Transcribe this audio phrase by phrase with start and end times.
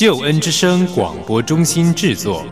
[0.00, 2.42] 救恩之声广播中心制作。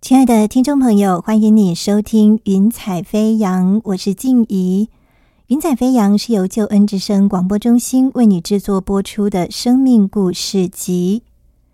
[0.00, 4.88] 亲爱的听众朋友，欢迎你收听《云彩飞扬》，我是静怡。
[5.48, 11.22] 《云彩飞扬》是由救恩之声广播中心为你制作播出的生命故事集。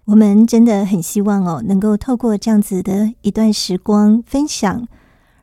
[0.07, 4.89] 我们真的很希望哦，能够透过这样子的一段时光分享，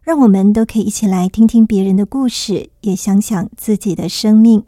[0.02, 4.66] 让我们都可以一起来听听别人的故事，也想想自己的生命。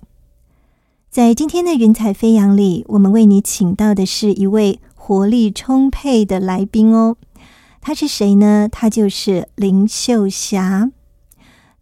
[1.09, 7.17] 在今天的《云彩飞扬》里，我们为你请到的是一位活力充沛的来宾哦。
[7.81, 8.69] 他是谁呢？
[8.71, 10.91] 他就是林秀霞。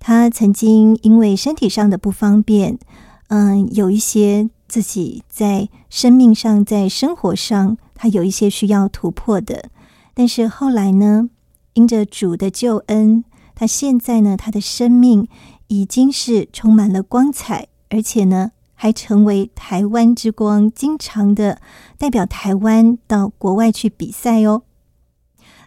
[0.07, 2.79] 他曾经因为身体上的不方便，
[3.27, 9.69] 嗯，有一些自己在生命上、在生活上，他有一些需要突破的。
[10.13, 11.29] 但是后来呢，
[11.73, 15.27] 因着主的救恩，他现在呢，他的生命
[15.67, 21.59] 已经是充满了光彩，而且呢，还成为台湾之光，经常的
[21.97, 24.61] 代表台湾到国外去比赛哦。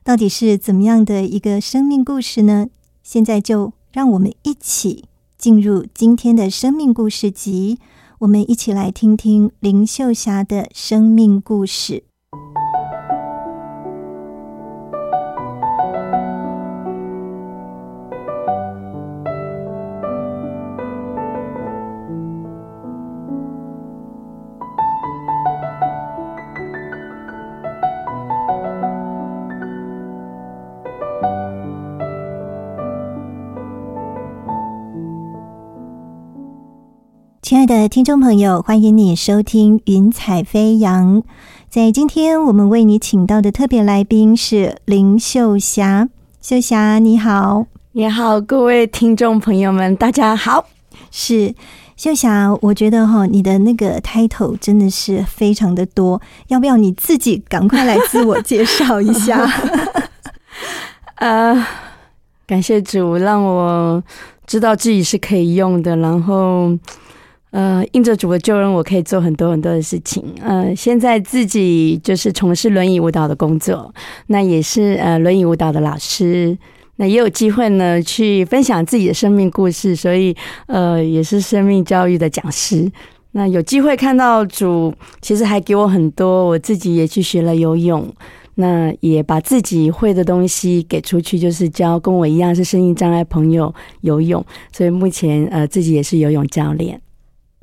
[0.02, 2.68] 到底是怎么样的一个生命故事呢？
[3.02, 5.04] 现在就让我们一起
[5.36, 7.78] 进入今天的生命故事集，
[8.20, 12.09] 我们一起来听听林秀霞的生命故事。
[37.80, 41.22] 的听众朋友，欢迎你收听《云彩飞扬》。
[41.70, 46.10] 在今天，我们为你请到的特别来宾是林秀霞。
[46.42, 47.64] 秀霞，你好！
[47.92, 50.66] 你好，各位听众朋友们，大家好。
[51.10, 51.54] 是
[51.96, 59.50] 秀霞，我觉得哈，你的那个 title 真的是非常的多，要不要你自己赶快来自我介绍一下？
[61.16, 61.66] 呃，
[62.46, 64.04] 感谢主，让我
[64.46, 66.76] 知道自己是可以用的，然后。
[67.50, 70.24] 呃，应着主的救恩，我可以做很多很多的事情。
[70.40, 73.92] 呃，现在自己就是从事轮椅舞蹈的工作，
[74.28, 76.56] 那也是呃轮椅舞蹈的老师，
[76.96, 82.90] 那也有机会呢去分享自己的生命故事，所以呃也是生命教育的讲师。
[83.32, 88.08] 那有机会看到主，其实还给我很多，我自己也去学了游泳，
[88.54, 97.00] 那也把自己会的东西给出去，就是教跟我一样是身心障碍朋友游泳，所以目前呃自己也是游泳教练。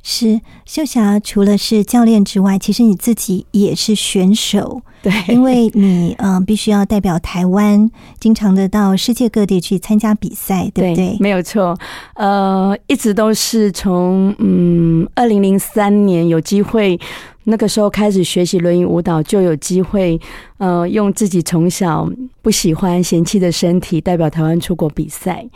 [0.02, 4.80] 是秀霞，除了是教练之外，其实你自己也是选手。
[5.00, 7.88] 对，因为你嗯，必须要代表台湾，
[8.18, 11.16] 经常的到世界各地去参加比赛，对不对？
[11.20, 11.78] 没有错。
[12.14, 16.98] 呃，一直都是从嗯，二零零三年有机会，
[17.44, 20.20] 那个时候开始学习轮椅舞蹈，就有机会
[20.56, 22.10] 呃，用自己从小
[22.42, 25.46] 不喜欢、嫌弃的身体，代表台湾出国比赛。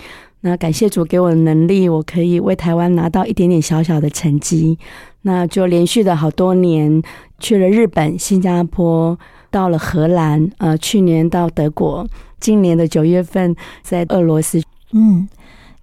[0.42, 4.78] 那感谢主给我的能力，我可以为台湾拿到一点点小小的成绩。
[5.22, 7.02] 那就连续的好多年，
[7.38, 9.18] 去了日本、新加坡，
[9.50, 12.06] 到了荷兰，呃，去年到德国，
[12.40, 14.60] 今年的九月份在俄罗斯。
[14.90, 15.28] 嗯，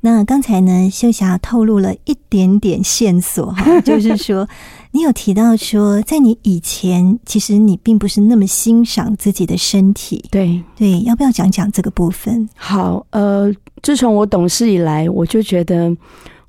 [0.01, 4.47] 那刚才呢，秀霞透露了一点点线索哈， 就是说。
[4.91, 10.25] 你有提到说，在你以前，其实你并不是那么欣赏自己的身体。
[10.31, 12.50] 对对，要不要讲讲这个部分？
[12.55, 15.95] 好，呃，自从我懂事以来，我就觉得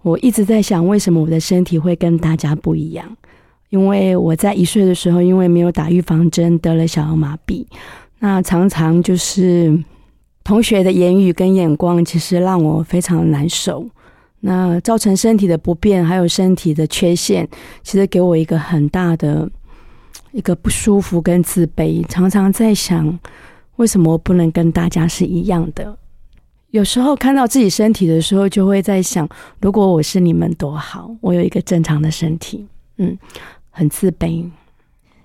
[0.02, 3.16] 我一直在想，为什么我的身体会跟大家不一样？
[3.68, 7.64] 因为我在一岁的时候，因为没有打预防针，得了小儿麻痹。
[8.18, 9.78] 那常常就是
[10.42, 13.86] 同学的言语跟眼光，其实让我非常难受。
[14.40, 17.48] 那造成身体的不便，还有身体的缺陷，
[17.82, 19.48] 其实给我一个很大的
[20.32, 22.04] 一个不舒服跟自卑。
[22.08, 23.18] 常常在想，
[23.76, 25.96] 为什么不能跟大家是一样的？
[26.70, 29.28] 有时候看到自己身体的时候，就会在想，
[29.60, 32.66] 如果我是你们多好，我有一个正常的身体。
[32.98, 33.16] 嗯，
[33.70, 34.48] 很自卑。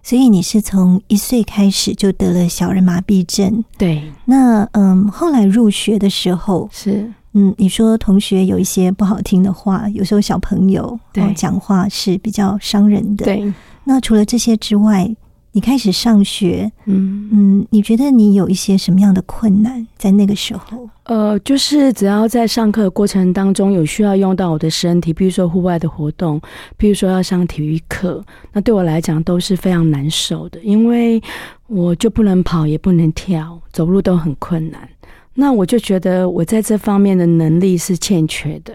[0.01, 3.63] 所以你是从一岁开始就得了小儿麻痹症。
[3.77, 13.51] 对，那嗯，后来入学的时候，是嗯，你说同学有一些不好听的话，有时候小朋友对哦讲话是比较伤人的。，对，
[13.83, 15.15] 那除了这些之外，
[15.55, 20.89] 你开始上学，嗯嗯，你觉得你有一些什么样的困难在那个时候？
[21.03, 26.41] 呃，就是只要在上课的过程当中有需要用到我的身体，比如说户外的活动，
[26.75, 28.21] 比如说要上体育课，
[28.51, 31.23] 那对我来讲都是非常难受的，因为
[31.67, 34.89] 我就不能跑，也不能跳，走路都很困难。
[35.35, 38.73] 那我就觉得我在这方面的能力是欠缺的，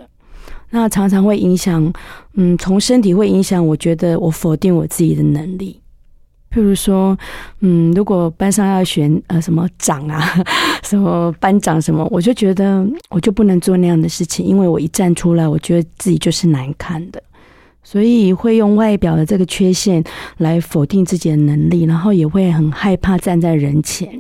[0.71, 1.93] 那常常会影响，
[2.37, 5.79] 嗯，从身体会影响，我觉得我否定我自己的能力。
[6.53, 7.17] 譬如说，
[7.61, 10.21] 嗯，如果班上要选呃什么长啊，
[10.83, 17.23] 什么班长什么，我就觉得我就不能做那样的事情，因为我一站出来，我觉得自己就是难看的，
[17.85, 20.03] 所以会用外表的这个缺陷
[20.39, 24.11] 来否定自己的能力，然后也会很害怕站在人前。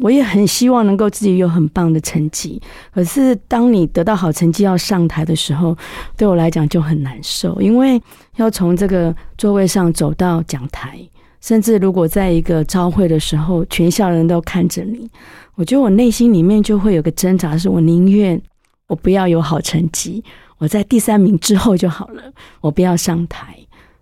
[0.00, 2.60] 我也很希望能够自己有很棒的成绩，
[2.92, 5.76] 可是当你得到好成绩要上台的时候，
[6.16, 8.00] 对我来讲就很难受，因为
[8.36, 10.98] 要从这个座位上走到讲台。
[11.40, 15.08] 甚至如果在一个朝会的时候，全校人都看着你，
[15.54, 18.40] 我觉得我内心里面就会有个挣扎，是我宁愿
[18.86, 20.22] 我不要有好成绩，
[20.58, 22.22] 我在第三名之后就好了，
[22.60, 23.56] 我不要上台。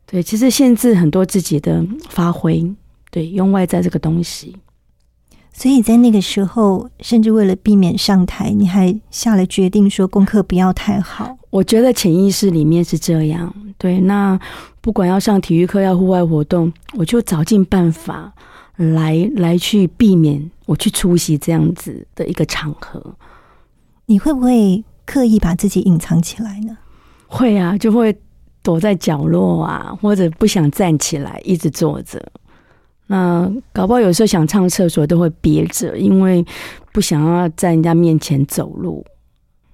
[0.04, 2.74] 对，其实限制很多自己的发挥，
[3.10, 4.56] 对，用外在这个东西。
[5.52, 11.37] 所以在那个时候，甚至为了避免上台，你还下了决定说功课不要太好。
[11.50, 13.52] 我觉得潜意识里面是这样。
[13.78, 14.38] 对，那
[14.80, 18.32] 不管要上体育课、要户外活动，我就找尽办法
[18.76, 23.14] 来来去避免我去出席这样子的一个场合。
[24.06, 26.76] 你会不会刻意把自己隐藏起来呢？
[27.26, 28.16] 会啊，就会
[28.62, 32.20] 躲在角落啊，或者不想站起来，一直坐着。
[33.06, 36.44] 那搞不好有时候想上厕所都会憋着，因为
[36.92, 39.04] 不想要在人家面前走路。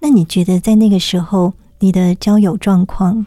[0.00, 1.52] 那你觉得在那个时候，
[1.84, 3.26] 你的交友状况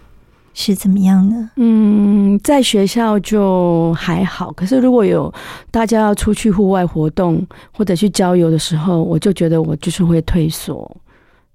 [0.56, 1.51] 是怎么样呢？
[1.57, 5.31] 嗯，在学校就还好，可是如果有
[5.69, 10.89] 大家要出去户外活动或者去郊游的时候，我就觉得我就是会退缩。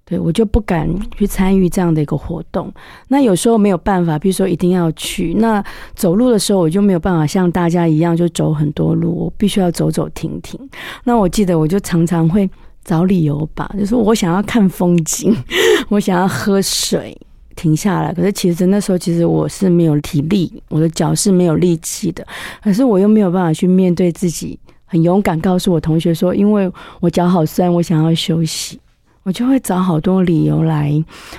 [0.05, 2.73] 对我就不敢去参与这样的一个活动。
[3.09, 5.65] 那有时候没有办法，比如说一定要去，那
[5.95, 10.59] 走路的时候我就没有办法像大家一样就走很多路，我必须要走走停停。
[11.03, 12.49] 那我记得我就常常会
[12.85, 15.35] 找理由吧，就是我想要看风景，
[15.89, 17.17] 我想要喝水，
[17.55, 18.13] 停下来。
[18.13, 22.27] 可是其实那时候其实我是没有体力，我的脚是没有力气的，
[22.63, 26.71] 可是我又没有办法去面对自己，很勇敢告诉我同学说，因为
[27.01, 28.79] 我脚好酸，我想要休息。
[29.25, 30.93] 我就会找好多理由来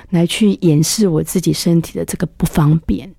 [0.08, 3.14] 来去掩饰我自己身体的这个不方便。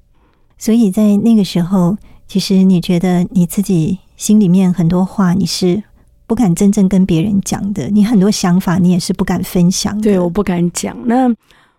[0.57, 1.95] 所以在那个时候，
[2.27, 5.83] 其实你觉得你自己心里面很多话你是
[6.27, 9.99] 不敢真正跟别人讲的，你很多想法你也是不敢分享。
[10.01, 10.97] 对，我不敢讲。
[11.05, 11.33] 那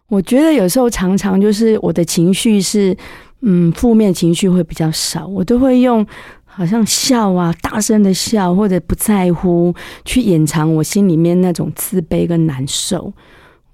[0.08, 2.96] 我觉得有时候常常就是我的情绪是，
[3.40, 6.06] 嗯，负面情绪会比较少，我都会用。
[6.48, 9.74] 好像笑啊，大声的笑，或者不在乎，
[10.06, 13.12] 去掩藏我心里面那种自卑跟难受。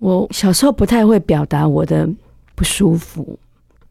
[0.00, 2.08] 我小时候不太会表达我的
[2.56, 3.38] 不舒服，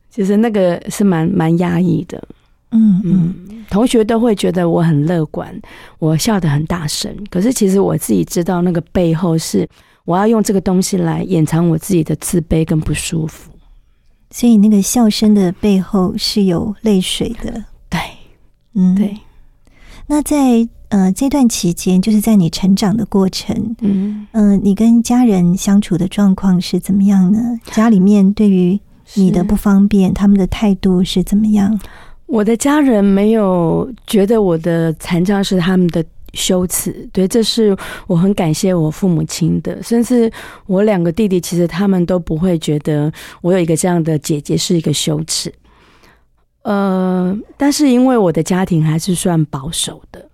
[0.10, 2.22] 其实那个是蛮蛮压抑的。
[2.72, 3.36] 嗯嗯，
[3.70, 5.54] 同学都会觉得我很乐观，
[6.00, 7.16] 我笑得很大声。
[7.30, 9.68] 可是其实我自己知道，那个背后是
[10.06, 13.52] 我要用这个东西来掩藏我自己的自卑跟不舒服。
[14.30, 17.66] 所以那个笑声的背后是有泪水的。
[17.90, 18.00] 对。
[18.74, 19.18] 嗯，对。
[20.08, 27.60] 那在呃这段期间，就是在你成长的过程，嗯嗯、呃，你跟家人相处的状况是怎么样呢？
[27.66, 28.80] 家里面对于
[29.16, 31.78] 你的不方便，他们的态度是怎么样？
[32.32, 36.02] 我的家人没有觉得我的残障是他们的
[36.34, 37.76] 羞耻，对，这是
[38.08, 39.84] 我很感谢我父母亲的。
[39.84, 40.32] 甚至
[40.66, 43.12] 我两个弟弟，其实他们都不会觉得
[43.42, 45.54] 我有一个这样的姐姐是一个羞耻。
[46.62, 50.26] 呃，但是因为我的家庭还是算保守的，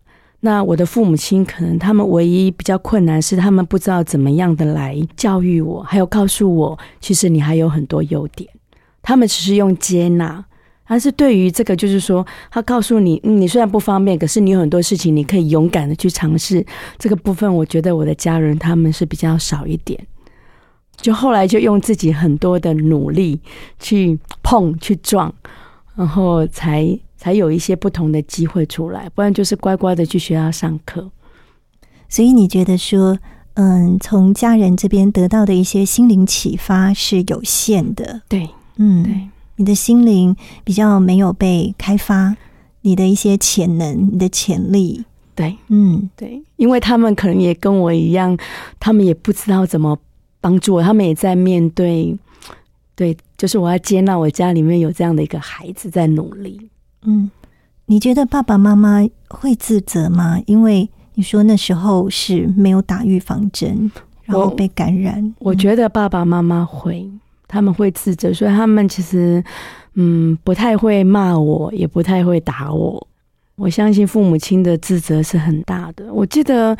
[0.41, 8.47] 那我的父母亲可能他们唯一比较困难是他们不知道怎么样的来教育我，还有告诉我，其实你还有很多优点。
[9.01, 10.45] 他们只是用接纳，
[10.87, 16.65] 但是对于这个就是说，他告诉你，嗯，你虽然不方便，可是你有很多事情你可以勇敢的去尝试。
[16.97, 20.07] 这个部分，我觉得我的家人他们是比较少一点。
[20.95, 23.39] 就后来就用自己很多的努力
[23.79, 25.33] 去碰去撞。
[25.95, 31.09] 然后才才有一些不同的机会出来，不然就是乖乖的去学校上课。
[32.07, 33.17] 所以你觉得说，
[33.55, 38.21] 嗯，从家人这边得到的一些心灵启发是有限的？
[38.29, 39.29] 对，嗯，对。
[39.57, 42.35] 你的心灵比较没有被开发，
[42.81, 45.03] 你的一些潜能、你的潜力，
[45.35, 45.57] 对。
[45.67, 46.09] 嗯。
[46.15, 48.37] 对，因为他们可能也跟我一样，
[48.79, 49.97] 他们也不知道怎么
[50.39, 52.17] 帮助我，他们也在面对，
[52.95, 56.69] 对，就是我要接纳我家里面有这样的一个孩子在努力。
[57.03, 57.29] 嗯，
[57.87, 60.39] 你觉得爸爸妈妈会自责吗？
[60.45, 63.91] 因为你说那时候是没有打预防针，
[64.23, 67.09] 然后被感染，我觉得爸爸妈妈会，
[67.47, 69.43] 他们会自责，所以他们其实
[69.95, 73.07] 嗯不太会骂我，也不太会打我。
[73.55, 76.13] 我相信父母亲的自责是很大的。
[76.13, 76.77] 我记得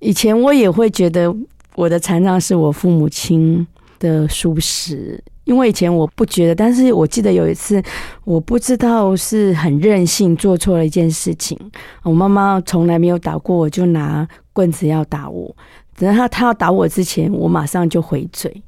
[0.00, 1.32] 以前我也会觉得
[1.76, 3.64] 我的残障是我父母亲
[4.00, 7.80] 的疏失，因为以前我不觉得，但是我记得有一次，
[8.24, 11.56] 我不知道是很任性做错了一件事情，
[12.02, 15.54] 我妈妈从来没有打过我，就拿棍子要打我。
[15.96, 18.62] 等到他他要打我之前，我马上就回嘴。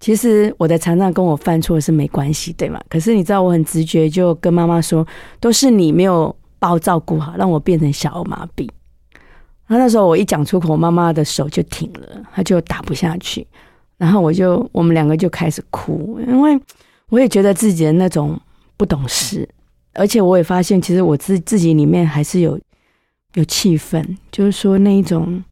[0.00, 2.80] 其实我的残障跟我犯错是没关系，对吗？
[2.88, 5.06] 可是你知道，我很直觉就跟妈妈说，
[5.38, 8.68] 都是你没有把我照顾好，让我变成小儿麻痹。
[9.66, 13.46] 然后那时候我一讲出口，妈妈的手就停了，她就打不下去。
[13.98, 16.58] 然后我就我们两个就开始哭，因为
[17.10, 18.40] 我也觉得自己的那种
[18.78, 19.46] 不懂事，
[19.92, 22.58] 而且我也发现，其实我自自己里面还是有
[23.34, 25.44] 有气愤，就是说那一种。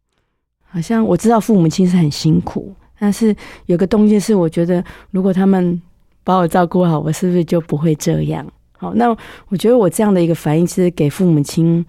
[0.71, 3.35] 好像我知道父母亲是很辛苦，但是
[3.67, 5.81] 有个东西是我觉得，如果他们
[6.25, 8.47] 把我照顾好，我是不是就不会这样？
[8.73, 9.09] 好，那
[9.49, 11.85] 我觉得我这样的一个反应，其实给父母亲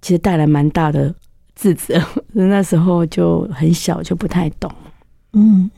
[0.00, 1.14] 其实带来蛮大的
[1.54, 2.00] 自责。
[2.32, 4.70] 那时候就很小，就不太懂。
[5.32, 5.70] 嗯，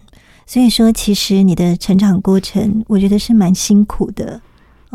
[0.46, 4.40] 所以说，其实你的成长过程，我觉得是蛮辛苦的。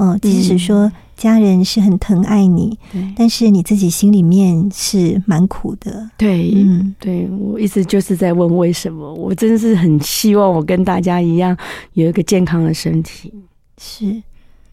[0.02, 6.10] 哦，即使说家人是很疼爱你，对但是你自己心里面是蛮苦的。
[6.18, 9.14] 对，嗯对我一直就是在问为什么。
[9.14, 11.56] 我真的是很希望我跟大家一样
[11.94, 13.32] 有一个健康的身体。
[13.78, 14.24] 是。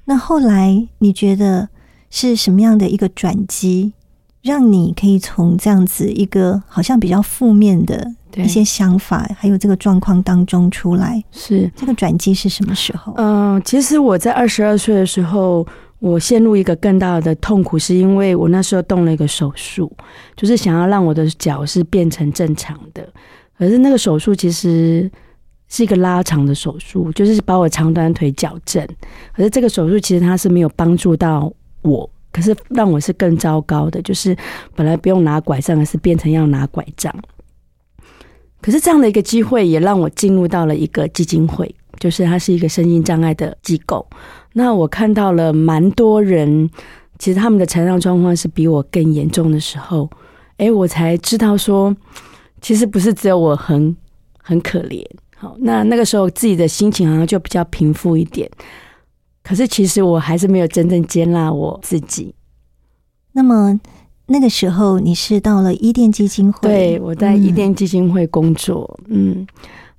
[0.06, 1.68] 那后来你觉得
[2.08, 3.92] 是什么样的一个转机，
[4.40, 11.22] 让你可以从这样子一个好像比较负面的对一些想法，还有这个状况当中出来？
[11.30, 13.14] 是，这个转机是什么时候？
[13.16, 15.66] 嗯、其实我在二十二岁的时候，
[15.98, 19.90] 我陷入一个更大的痛苦，是因为我那时候动了一个手术，
[20.36, 23.06] 就是想要让我的脚是变成正常的。
[23.56, 25.10] 可是那个手术其实
[25.68, 28.86] 是一个拉长的手术，就是把我长短腿矫正。
[29.32, 34.36] 可是这个手术其实它是没有帮助到我，可是让我是更糟糕的，就是
[34.76, 37.12] 本来不用拿拐杖，而是变成要拿拐杖。
[38.60, 44.06] 可是这样的一个机会，也让我进入到了一个基金会，就是它是一个身心障碍的机构。
[44.52, 46.68] 那我看到了蛮多人，
[47.18, 50.10] 其实他们的残障状况是比我更严重的时候，
[50.56, 51.94] 哎，我才知道说，
[52.60, 53.96] 其实不是只有我很
[54.42, 55.04] 很可怜。
[55.36, 58.50] 好，那那个时候自己的心情好像就比较平复一点。
[59.44, 62.34] 可是其实我还是没有真正接纳我自己。
[63.32, 63.78] 那么
[64.30, 69.46] 那个时候你是到了伊甸基金会，对，我在嗯伊甸基金会工作，嗯，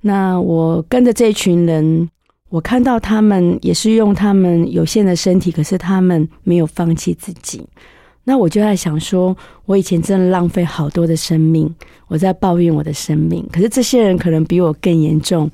[0.02, 2.08] 那我跟着这一群人，
[2.48, 7.66] 我看到他们也是用他们有限的身体，可是他们没有放弃自己。
[8.22, 11.68] 那我就在想说，我以前真的浪费好多的生命，
[12.06, 13.44] 我在抱怨我的生命。
[13.50, 15.50] 可是这些人可能比我更严重，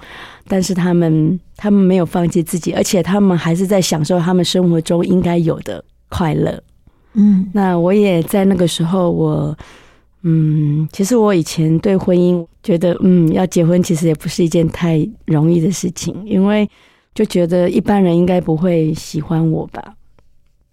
[0.47, 6.63] 但是他们他们没有放弃自己，而且他们还是在享受他们生活中应该有的快乐。
[7.17, 9.57] 嗯那我也在那个时候我，
[10.23, 16.69] 嗯，其实我以前对婚姻觉得，嗯，要结婚其实也不是一件太容易的事情，因为
[17.15, 19.95] 就觉得一般人应该不会喜欢我吧。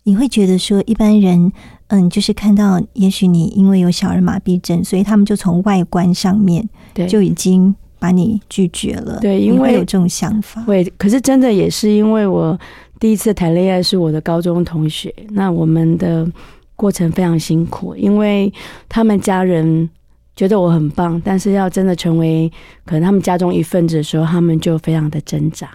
[0.05, 1.49] 你会觉得说一般人，
[1.87, 9.19] 嗯，就是看到，也许你因为有小儿麻痹症，所以他们就从外观上面对，就已经把你拒绝了。
[9.21, 10.61] 对因为有这种想法。
[10.63, 12.59] 会，可是真的也是因为我
[13.03, 16.25] 第一次谈恋爱是我的高中同学，那我们的
[16.73, 18.49] 过程非常辛苦，因为
[18.87, 19.89] 他们家人
[20.37, 22.49] 觉得我很棒，但是要真的成为
[22.85, 25.69] 可能他们家中一份子的时候，他们就非常的挣扎。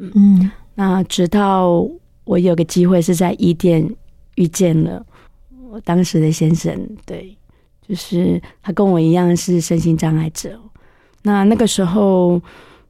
[0.00, 1.88] 嗯那直到
[2.24, 3.88] 我有个机会是在伊甸
[4.34, 5.06] 遇见了
[5.70, 6.76] 我当时的先生，
[7.06, 7.38] 对，
[7.86, 10.58] 就是他跟我一样是身心障碍者。
[11.22, 12.42] 那那个时候，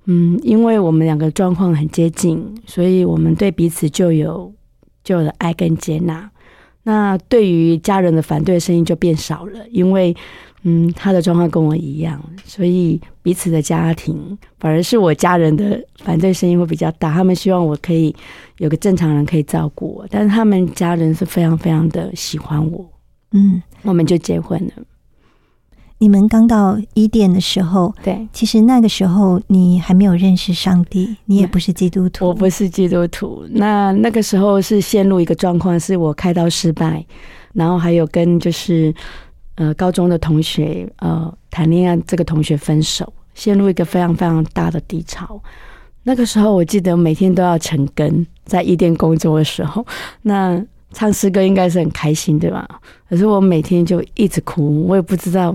[0.06, 4.52] 嗯，因为我们两个状况很接近，所以我们对彼此就有
[5.02, 6.30] 就有了爱跟接纳。
[6.82, 10.14] 那对于家人的反对声音就变少了，因为
[10.64, 17.12] 嗯，他的状况跟我一样，所以彼此的家庭反而是我家人的反对声音会比较大。
[17.12, 18.14] 他们希望我可以
[18.58, 22.86] 有个正常人可以照顾我，但是他们家人是非常非常的喜欢我，
[23.32, 24.82] 嗯，我们就结婚了。
[25.98, 32.26] 你们刚到伊甸的时候，对，其实那个时候你还没有认识上帝，你也不是基督徒。
[32.26, 33.44] 我不是基督徒。
[33.50, 37.04] 那那个时候是陷入一个状况，是我开刀失败，
[37.52, 38.94] 然后还有跟就是
[39.54, 45.40] 呃高中的同学呃谈恋爱，这个同学分手，陷入一个非常非常大的低潮。
[46.02, 49.86] 那个时候我记得每天都要成根，在伊甸工作的时候，
[50.20, 50.62] 那
[50.94, 52.66] 唱诗歌应该是很开心对吧？
[53.10, 55.54] 可是我每天就一直哭，我也不知道。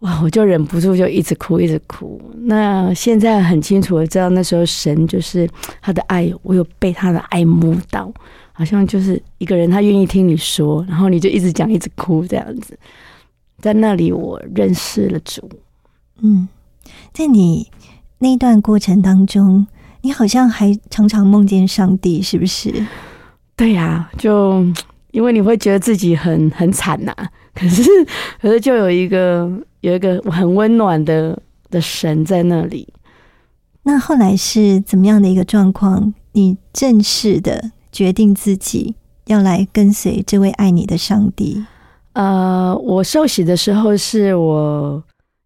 [0.00, 0.18] 哇！
[0.22, 2.18] 我就忍不住就一直哭，一直哭。
[2.44, 5.46] 那现在很清楚的知道，那时候神就是
[5.82, 8.10] 他的爱，我有被他的爱摸到，
[8.54, 12.78] 好像就是一个人，他愿意听你说，然后你就一直讲，一直哭这样子。
[13.58, 15.46] 在那里，我认识了主。
[16.22, 16.48] 嗯，
[17.12, 17.70] 在你
[18.20, 19.66] 那段过程当中，
[20.00, 22.86] 你好像还常常梦见上帝，是不是？
[23.60, 24.64] 对呀，就
[25.10, 27.14] 因为你会觉得自己很很惨呐，
[27.54, 27.82] 可是
[28.40, 29.50] 可是就有一个。
[29.82, 31.40] 有一个很温暖的
[31.70, 32.86] 的神在那里。
[33.84, 36.12] 那后来是怎么样的一个状况？
[36.32, 41.64] 你正式的决定自己要来跟随这位爱你的上帝？
[42.12, 45.02] 呃，我受洗的时候是我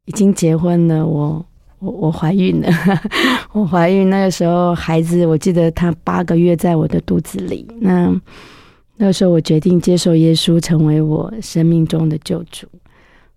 [0.06, 1.46] 已经结婚了，我
[1.90, 2.68] 我怀孕了，
[3.52, 7.66] 我怀孕那个时候孩子，我记得他八个月在我的肚子里。
[7.80, 8.08] 那
[8.96, 12.66] 那个时候我决定接受耶稣，成为我生命中的救主。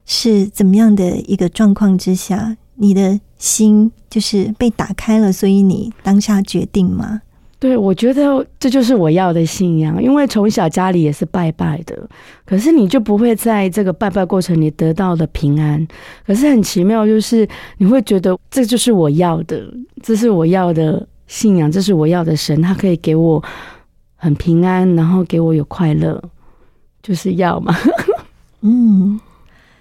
[0.06, 7.22] 是怎么样的一个状况之下，你的心就是被打开了，所以你当下决定吗？
[7.60, 12.08] 对，我觉得这就是我要的信仰，因为从小家里也是拜拜的，
[12.46, 15.88] 可是你就不会在这个拜拜过程里得到的平安。
[16.26, 17.48] 可是很奇妙，就是
[17.78, 19.68] 你会觉得这就是我要的，
[20.04, 23.44] 这是我要的信仰，这是我要的神，他可以给我
[24.16, 26.22] 很平安，然后给我有快乐，
[27.02, 27.76] 就是要嘛。
[28.62, 29.20] 嗯。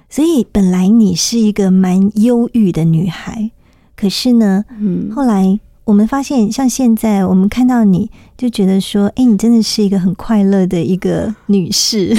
[0.09, 3.51] 所以本来你是一个蛮忧郁的女孩，
[3.97, 12.13] 可是呢，嗯，后来我们发现，像现在我们看到你就觉得说，哎，你真的是一个很快乐的一个女士。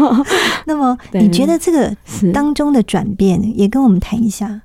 [0.64, 1.94] 那么你觉得这个
[2.32, 4.62] 当中的转变，也跟我们谈一下。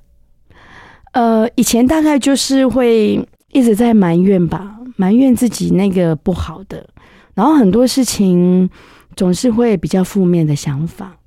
[1.12, 6.88] 呃，以前大概就是会一直在埋怨吧，埋怨自己那个不好的，
[7.34, 8.70] 然后很多事情
[9.18, 11.18] 总是会比较负面的想法。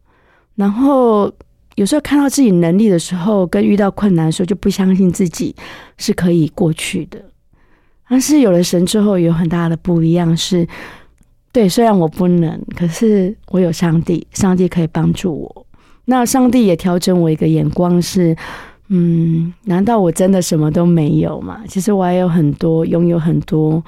[0.55, 1.31] 然后
[1.81, 5.57] 有时候看到自己能力的时候，跟遇到困难的时候，就不相信自己
[5.97, 7.19] 是可以过去的。
[8.07, 10.37] 但是有了神之后，有很大的不一样。
[10.37, 10.69] 是
[11.53, 15.67] 对，虽然我不能，可是我有上帝，上帝可以帮助我。
[16.05, 18.37] 那上帝也调整我一个眼光，是
[18.89, 21.63] 嗯，难道我真的什么都没有吗？
[21.67, 23.83] 其实我还有很多，拥有很多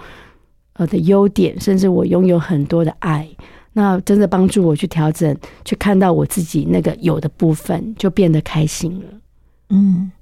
[0.73, 3.29] 呃的优点，甚至我拥有很多的爱。
[3.75, 9.05] 那真的帮助我去调整，去看到我自己那个有的部分，就变得开心了。
[9.71, 10.13] 嗯，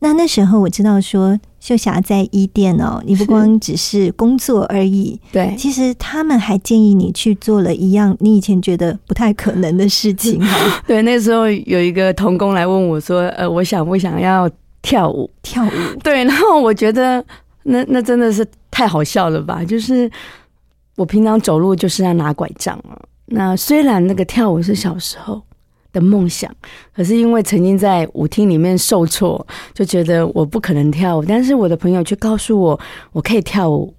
[0.00, 10.42] 那那时候我知道说秀霞在伊甸哦， 你不光只是工作而已，对，其实他们还建议你去做了一样你以前觉得不太可能的事情。
[10.84, 14.50] 对，那时候有一个童工来问我说：“呃，我想不想要
[14.82, 15.30] 跳舞？
[15.42, 15.70] 跳舞？”
[16.02, 17.24] 对，然后我觉得
[17.62, 20.10] 那那真的是太好笑了吧，就是。
[21.00, 22.92] 我平常走路就是要拿拐杖啊。
[23.24, 25.40] 那虽然那个跳舞是小时候
[25.94, 26.54] 的梦想，
[26.94, 31.24] 可是因为曾经在舞厅里面受挫，就觉得我不可能跳舞。
[31.24, 32.78] 但是我的朋友却告诉我，
[33.12, 33.94] 我可以跳舞，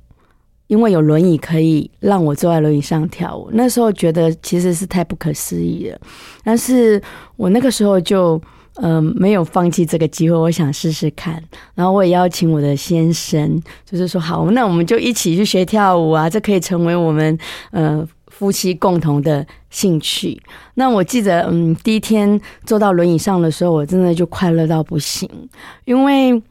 [0.67, 3.49] 因为有轮椅可以让我坐在轮椅上跳舞。
[3.53, 5.99] 那时候觉得其实是太不可思议了。
[6.43, 7.01] 但是
[7.35, 8.39] 我那个时候就。
[8.83, 11.41] 嗯，没有放弃这个机会，我想试试看。
[11.75, 17.37] 然后我也邀请我的先生，就是说好，那我们就一起去学跳舞啊，这可以成为我们
[17.69, 20.41] 呃夫妻共同的兴趣。
[20.73, 25.29] 那我记得，嗯，第一天坐到轮椅上的时候，我真的就快乐到不行，
[25.85, 26.41] 因为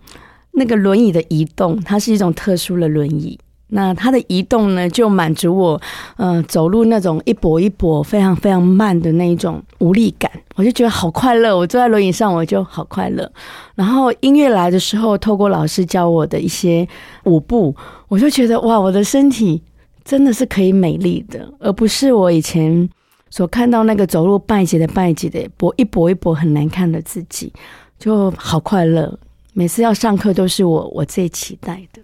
[0.53, 3.37] 那个轮椅的移动，它是一种特殊的轮椅。
[3.71, 5.81] 那它的移动呢，就满足我，
[6.17, 11.57] 嗯，走路那种一跛一跛、非常非常慢的那一种无力感，我就觉得好快乐。
[11.57, 13.31] 我坐在轮椅上，我就好快乐。
[13.75, 16.87] 然后音乐来的时候，透过老师教我的一些
[17.25, 17.75] 舞步，
[18.09, 19.63] 我就觉得哇，我的身体
[20.05, 22.89] 真的是可以美丽的，而不是我以前
[23.31, 27.53] 所看到那个走路拜节的拜节的跛一跛一跛很难看的自己，
[27.99, 29.19] 就好快乐。
[29.53, 32.03] 每次要上课都是我我最期待的。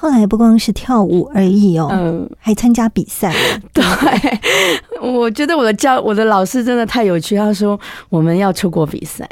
[0.00, 3.34] 后来不光是跳舞而已哦，嗯，还参加比赛。
[3.74, 3.84] 对，
[5.02, 7.34] 我觉得我的教我的老师真的太有趣。
[7.34, 9.28] 他说我们要出国比赛，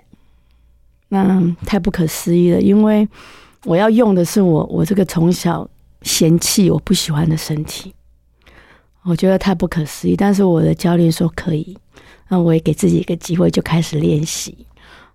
[1.10, 2.60] 那太不可思议了。
[2.60, 3.08] 因为
[3.64, 5.68] 我要用的是我我这个从小
[6.02, 7.94] 嫌弃我不喜欢的身体，
[9.04, 10.16] 我觉得太不可思议。
[10.16, 11.78] 但是我的教练说可以，
[12.28, 14.66] 那我也给自己一个机会，就开始练习。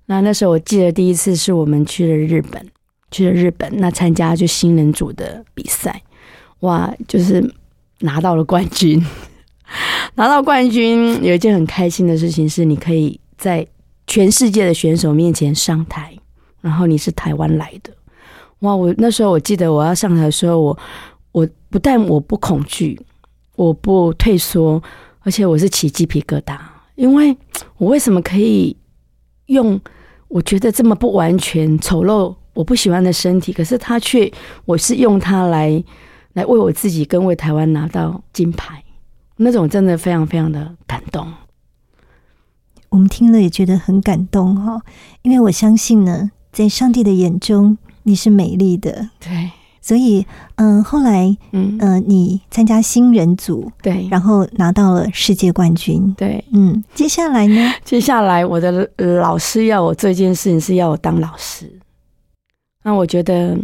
[0.06, 2.66] 那那时候我记得第一次是我们去了日本，
[3.12, 6.02] 去了日本，那参加就新人组的比赛，
[6.62, 7.54] 哇，就是
[8.00, 9.06] 拿到了冠军。
[10.16, 13.66] 拿到冠军有一件很开心的事情是，你可以在
[14.08, 16.14] 全世界的选手面前上台，
[16.60, 17.94] 然后你是台湾来的，
[18.60, 18.76] 哇！
[18.76, 20.78] 我那时候我记得我要上台的时候，我
[21.32, 23.00] 我不但我不恐惧，
[23.56, 24.82] 我不退缩，
[25.22, 26.58] 而且我是起鸡皮疙瘩，
[26.96, 27.36] 因为
[27.78, 28.76] 我为什么可以
[29.46, 29.80] 用
[30.28, 34.32] 我觉得这么不完全、丑陋、我不喜欢的身体，可是他却
[34.66, 35.84] 我是用它来
[36.34, 38.84] 来为我自己跟为台湾拿到金牌，
[39.38, 41.28] 那种真的非常非常的感动。
[42.90, 44.80] 我们听了也觉得很感动哈，
[45.24, 49.50] 因为我相信呢，在上帝的眼中你是美丽的，对，
[49.82, 50.24] 所以
[50.58, 56.46] 嗯，后来嗯呃，你参加新人组，对，然后拿到了世界冠军，对。
[56.52, 57.74] 嗯，接下来呢？
[57.84, 58.88] 接下来我的
[59.20, 61.72] 老师要我做一件事情，是要我当老师。
[62.84, 63.58] 那我觉得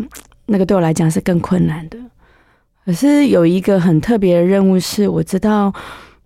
[0.45, 1.97] 那个对我来讲是更困难的。
[2.85, 5.73] 可是有一个很特别的任务，是我知道，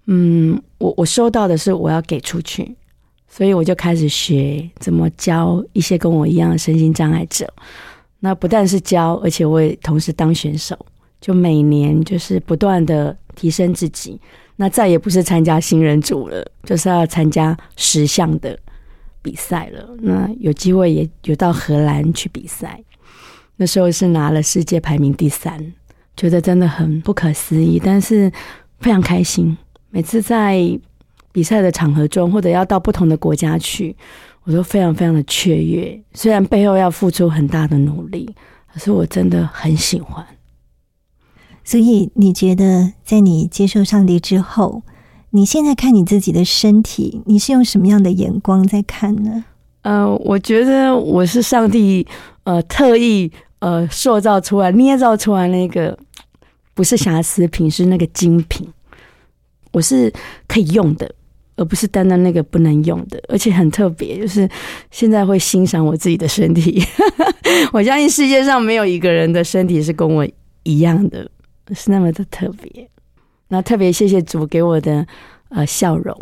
[0.05, 2.75] 嗯，我我收到的是我要给出去，
[3.27, 7.51] 所以我就开始学怎么教一些跟我一样的身心障碍者。
[8.19, 10.77] 那不但是教，而且我也同时当选手，
[11.19, 14.19] 就每年就是不断的提升自己。
[14.57, 18.55] 那再也不是参加新人组了，就是要参加十项的
[19.21, 19.95] 比赛了。
[19.99, 22.83] 那有机会也有到荷兰去比赛，
[23.57, 25.73] 那时候是拿了世界排名第三，
[26.17, 28.31] 觉得真的很不可思议，但是
[28.79, 29.57] 非常开心。
[29.89, 30.79] 每次在
[31.31, 33.95] 比赛的场合中，或者要到不同的国家去，
[34.43, 36.01] 我都非常非常的雀跃。
[36.13, 38.33] 虽然背后要付出很大的努力，
[38.73, 40.25] 可是我真的很喜欢。
[41.63, 44.81] 所以你觉得，在你接受上帝之后，
[45.31, 49.43] 你现在看你自己的身体，你是用什么样的眼光在看呢？
[49.83, 52.05] 呃，我觉得我是上帝
[52.43, 55.97] 呃特意呃塑造出来、捏造出来那个
[56.73, 58.67] 不是瑕疵品，是那个精品。
[59.71, 60.11] 我是
[60.47, 61.09] 可以用的，
[61.55, 64.47] 而不是单单那个不能用的，而且很特别，就是
[64.91, 66.83] 现在会欣赏我自己的身体。
[67.71, 70.27] 我相信世界上没有一个人的身体是跟我
[70.63, 71.31] 一样的，
[71.73, 72.89] 是那么的特别。
[73.51, 75.05] 那特别谢谢主给我的
[75.49, 76.17] 呃笑容。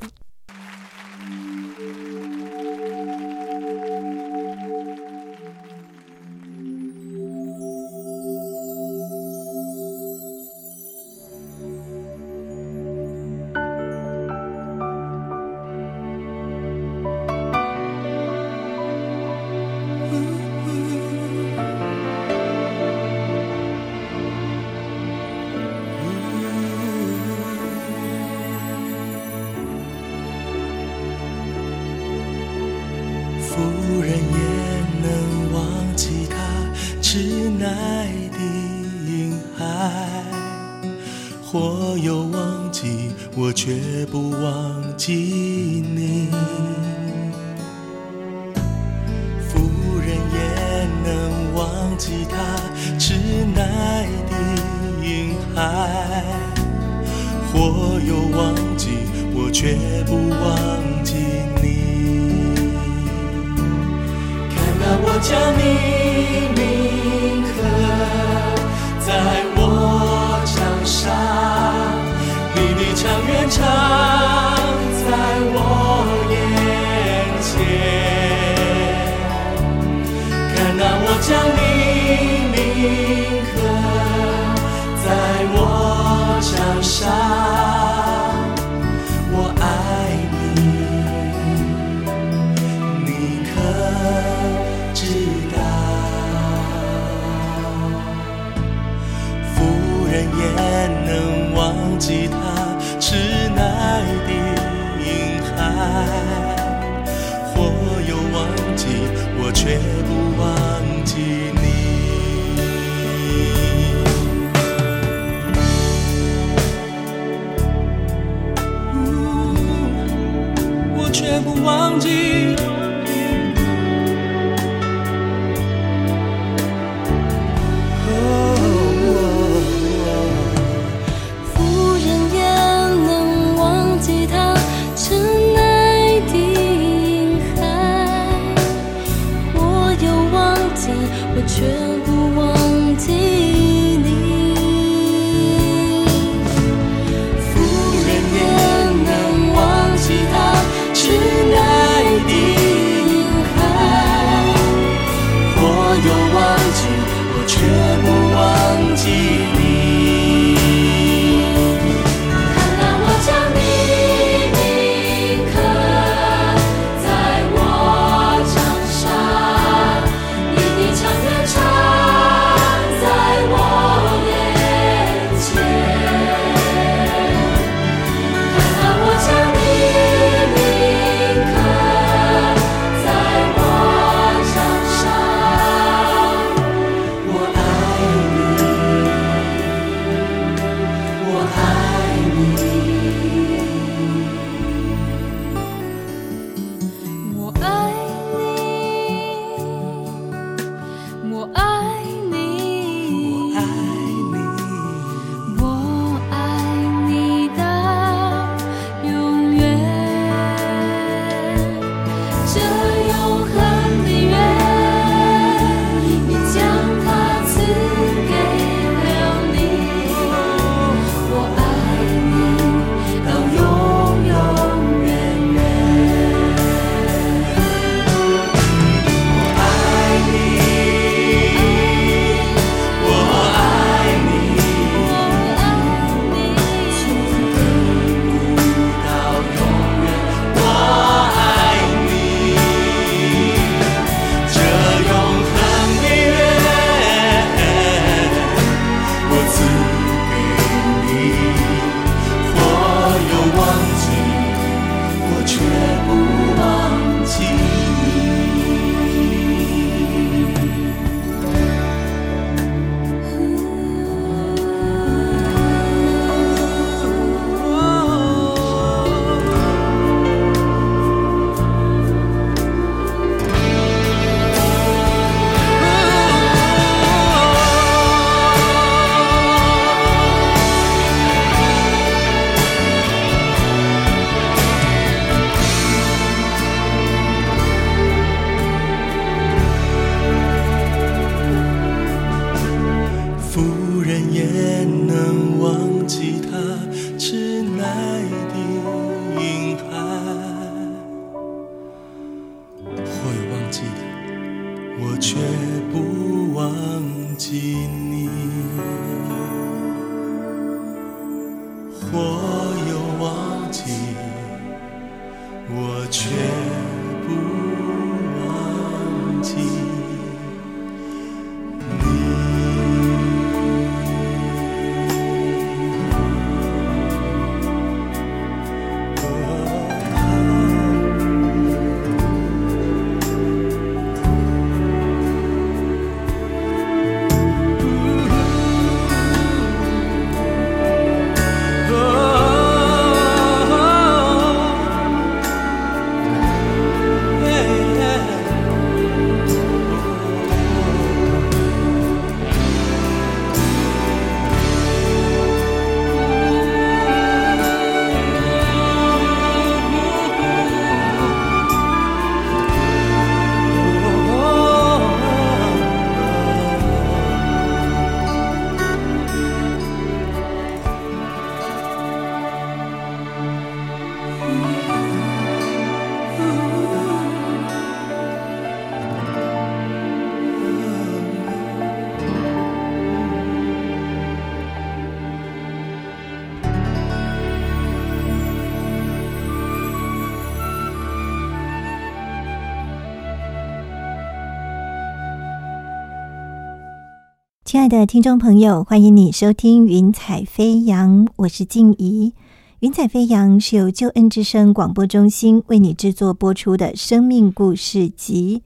[397.89, 402.31] 的听众朋友，欢迎你收听《云彩飞扬》，我是静怡。
[402.81, 408.61] 《云彩飞扬》是由救恩之声广播中心为你制作播出的生命故事集。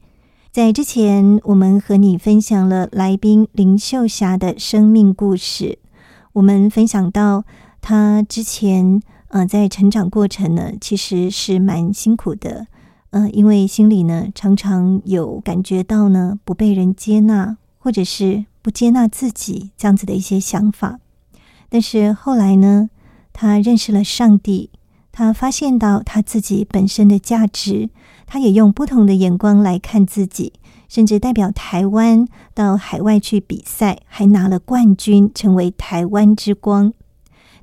[0.52, 5.78] 在之前，我们和你分享了来宾林秀霞的生命故事。
[6.34, 7.44] 我们分享到，
[7.80, 12.66] 她之前呃在成长过程呢，其实是蛮辛苦的，
[13.08, 20.98] 呃，因为心里呢常常有感觉到呢不被人接纳，或者是不接纳自己这样子的一些想法。
[21.68, 22.88] 但是后来呢，
[23.34, 24.70] 他认识了上帝，
[25.12, 27.90] 他发现到他自己本身的价值，
[28.26, 30.54] 他也用不同的眼光来看自己，
[30.88, 36.94] 甚至代表台湾到海外去比赛，还拿了冠军，成为台湾之光。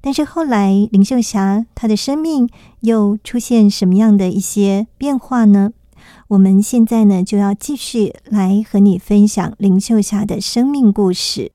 [0.02, 2.48] 但是后来林秀霞她的生命
[2.82, 5.72] 又出现什么样的一些变化呢？
[6.32, 11.52] 我们现在呢就要继续来和你分享林秀霞的生命故事。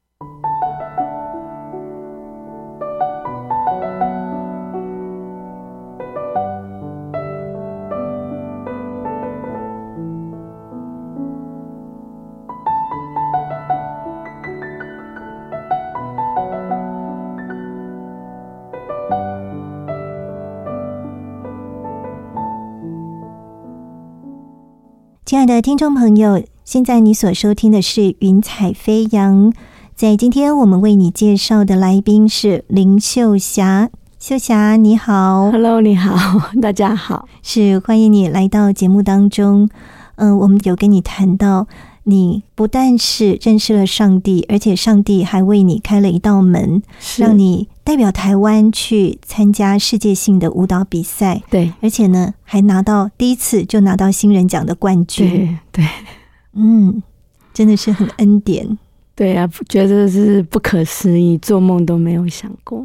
[25.37, 29.53] 亲爱的听众朋友，现在你所收听的是《云彩飞扬》。
[29.95, 33.91] 在今天我们为你介绍的来宾是林秀霞。
[34.19, 37.29] 秀霞，你好，Hello，你好， 大家好。
[37.43, 39.69] 是欢迎你来到节目当中。
[40.15, 41.67] 嗯、我们有跟你谈到，
[42.05, 46.83] 你不但是认识了上帝，而且上帝还为你开了一道门，
[47.19, 51.41] 让你代表台湾去参加世界性的舞蹈比赛。
[51.49, 55.31] 对而且呢，还拿到第一次就拿到新人奖的冠军。
[55.31, 55.89] 对对
[56.55, 57.01] 嗯，
[57.55, 58.77] 真的是很恩典。
[59.15, 62.85] 对啊，觉得是不可思议，做梦都没有想过。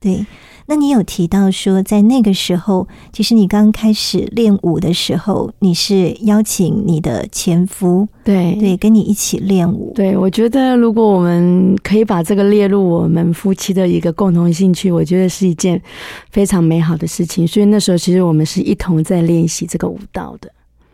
[0.00, 0.26] 对，
[0.70, 9.92] 那你有提到说，在那个时候，其实你刚开始练舞的时候，你是邀请你的前夫，对对，跟你一起练舞。
[9.96, 15.82] 对，我觉得如果我们可以把这个列入我们夫妻的一个共同兴趣，我觉得是一件
[16.30, 17.44] 非常美好的事情。
[17.44, 20.48] 所以那时候其实我们是一同在练习这个舞蹈的。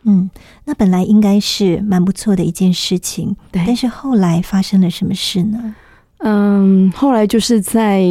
[0.05, 0.31] 嗯，
[0.65, 5.75] 那本来应该是蛮不错的一件事情，对但是后来发生了什么事呢？
[6.21, 8.03] 嗯，后来就是在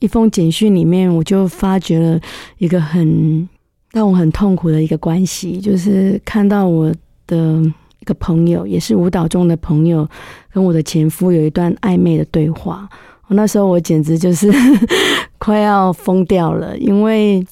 [0.00, 2.20] 一封简讯里面，我就发觉了
[2.58, 3.48] 一个很
[3.92, 6.92] 让我很痛苦的一个关系，就是看到我
[7.26, 7.60] 的
[8.00, 10.08] 一个朋友，也是舞蹈中的朋友，
[10.52, 12.88] 跟我的前夫有一段暧昧的对话。
[13.28, 14.52] 我那时候我简直就是
[15.38, 17.44] 快要疯掉了，因为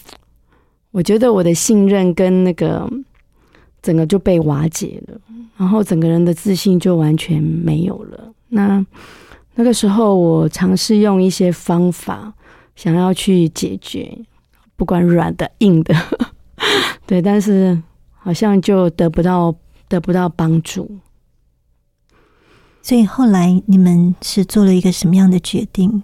[0.93, 2.89] 我觉得我的信任跟那个
[3.83, 5.19] 整个就被瓦解了，
[5.57, 8.33] 然后整个人的自信就完全没有了。
[8.51, 8.85] 那
[9.55, 12.33] 那个时候，我尝试用一些方法，
[12.75, 14.19] 想要去解决，
[14.77, 15.95] 不管软的、硬的，
[17.07, 17.81] 对，但是
[18.13, 19.55] 好像就得不到
[19.89, 20.99] 得不到帮助。
[22.83, 26.03] 所以后来你们是做了一个什么样的决定？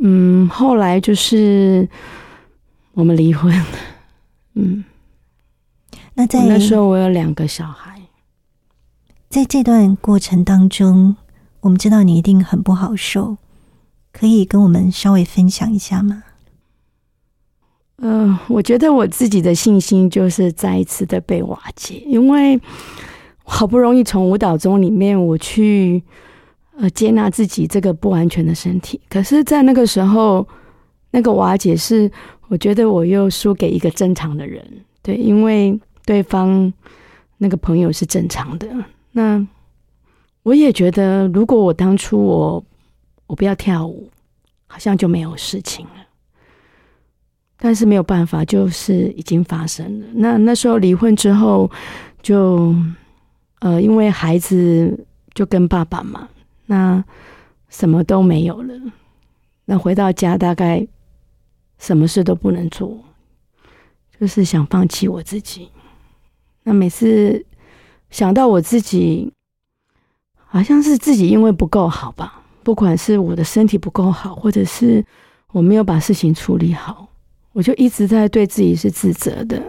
[0.00, 1.88] 嗯，后来就是
[2.92, 3.52] 我们离婚。
[4.54, 4.84] 嗯，
[6.14, 8.02] 那在那时候我有两个小孩。
[9.28, 11.16] 在这段过程当中，
[11.66, 13.38] 我们知道你一定很不好受，
[14.12, 16.22] 可以跟我们稍微分享一下吗？
[17.98, 22.60] 嗯，我觉得我自己的信心就是再一次的被瓦解，因为
[23.42, 26.00] 好不容易从舞蹈中里面我去
[26.76, 30.46] 呃接纳自己这个不完全的身体，可是，在那个时候，
[31.10, 32.08] 那个瓦解是
[32.46, 34.64] 我觉得我又输给一个正常的人，
[35.02, 36.72] 对，因为对方
[37.38, 38.68] 那个朋友是正常的，
[39.10, 39.44] 那
[40.46, 42.64] 我也觉得，如果我当初我
[43.26, 44.08] 我不要跳舞，
[44.68, 46.06] 好像就没有事情了。
[47.56, 50.06] 但是没有办法，就是已经发生了。
[50.14, 51.68] 那那时候离婚之后，
[52.22, 52.72] 就
[53.58, 55.04] 呃，因为孩子
[55.34, 56.28] 就跟爸爸嘛，
[56.66, 57.04] 那
[57.68, 58.72] 什么都没有了。
[59.64, 60.86] 那回到家，大概
[61.76, 62.96] 什么事都不能做，
[64.20, 65.68] 就是想放弃我自己。
[66.62, 67.44] 那每次
[68.10, 69.32] 想到我自己，
[70.46, 75.04] 好像是自己因为不够好吧，不管是我的身体不够好，或者是
[75.52, 77.08] 我没有把事情处理好。
[77.52, 79.62] 我就一直在对自己是自责的，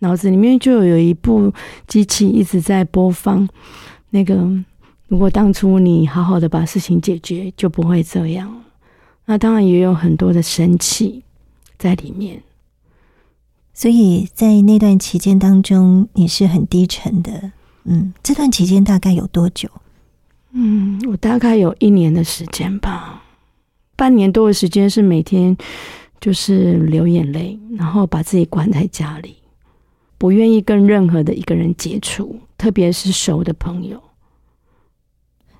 [0.00, 1.52] 脑子里面就有一部
[1.86, 3.48] 机器一直在播放
[4.10, 4.34] 那个，
[5.06, 8.62] 如果当初你好好的把事情解决，就不会这样。
[9.26, 11.22] 那当然也有很多的生气
[11.78, 12.42] 在里面，
[13.72, 17.52] 所以在那段期间当中，你是很低沉的。
[17.84, 19.68] 嗯，这段期间大概有多久？
[20.52, 23.22] 嗯，我大概有一年的时间吧，
[23.96, 25.56] 半年多的时间是每天。
[26.20, 29.36] 就是流眼泪，然后把自己关在家里，
[30.18, 33.98] 不愿意跟任何的一个人接触，特别是熟的朋友。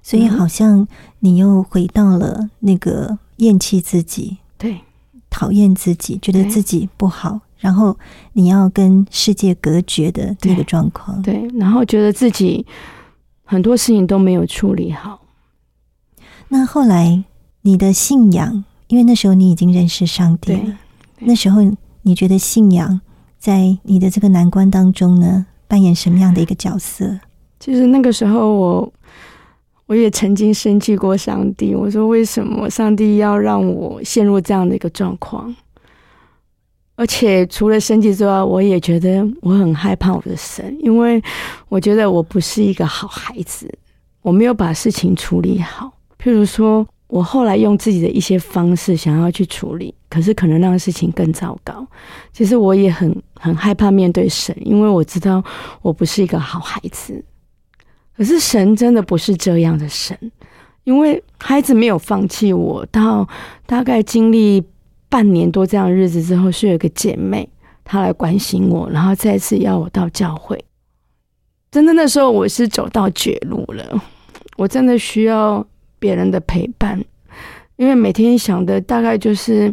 [0.02, 0.86] 所以好像
[1.20, 4.82] 你又回到了那个厌弃自己，对，
[5.30, 7.96] 讨厌自己，觉得自己不好，然后
[8.32, 11.22] 你要跟世界隔绝的那个状况。
[11.22, 12.66] 对，然后觉得自己
[13.44, 15.20] 很多事情都没有处理好。
[16.48, 17.22] 那后来
[17.62, 18.64] 你的信仰？
[18.88, 20.78] 因为那时候你已经认识上帝了，
[21.20, 21.60] 那时候
[22.02, 23.00] 你觉得信仰
[23.38, 27.20] 在你的这个难关当中呢，扮演什么样的一个角色？
[27.60, 28.92] 其实那个时候我
[29.86, 35.54] 我也曾经生气过上帝，我说为什么上帝要让我陷入这样的一个状况？
[37.00, 41.22] 而且除了生气之外，我也觉得我很害怕我的神，因为
[41.70, 43.72] 我觉得我不是一个好孩子，
[44.20, 45.90] 我没有把事情处理好，
[46.22, 46.86] 譬如说。
[47.10, 51.84] 我后来用自己的一些方式想要去处理，可是可能让事情更糟糕。
[52.32, 55.42] 其实我也很很害怕面对神，因为我知道
[55.82, 57.20] 我不是一个好孩子。
[58.16, 60.16] 可是神真的不是这样的神，
[60.84, 62.86] 因为孩子没有放弃我。
[62.92, 63.28] 到
[63.66, 64.62] 大概经历
[65.10, 67.46] 半年多这样日子之后，是有一个姐妹
[67.84, 70.64] 她来关心我，然后再次要我到教会。
[71.70, 74.02] 真的那时候我是走到绝路了，
[74.56, 75.66] 我真的需要。
[76.02, 76.98] 别人的陪伴，
[77.76, 79.70] 因为每天想的大概就是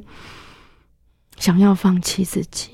[1.38, 2.72] 想要放弃自己。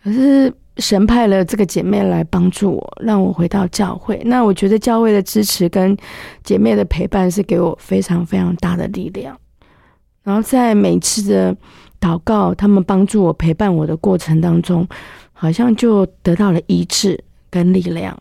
[0.00, 4.22] 可是神派了这个姐妹来帮助我，让我回到教会。
[4.24, 5.96] 那我觉得教会的支持跟
[6.44, 9.36] 姐妹的陪伴是给我非常非常大的力量。
[10.22, 11.56] 然后在每次的
[12.00, 14.86] 祷告，他们帮助我陪伴我的过程当中，
[15.32, 18.16] 好像就得到了医治跟力量。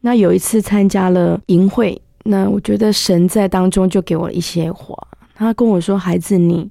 [0.00, 2.00] 那有一次参加了营会。
[2.22, 4.94] 那我觉得神在当中就给我一些话，
[5.34, 6.70] 他跟我说：“孩子，你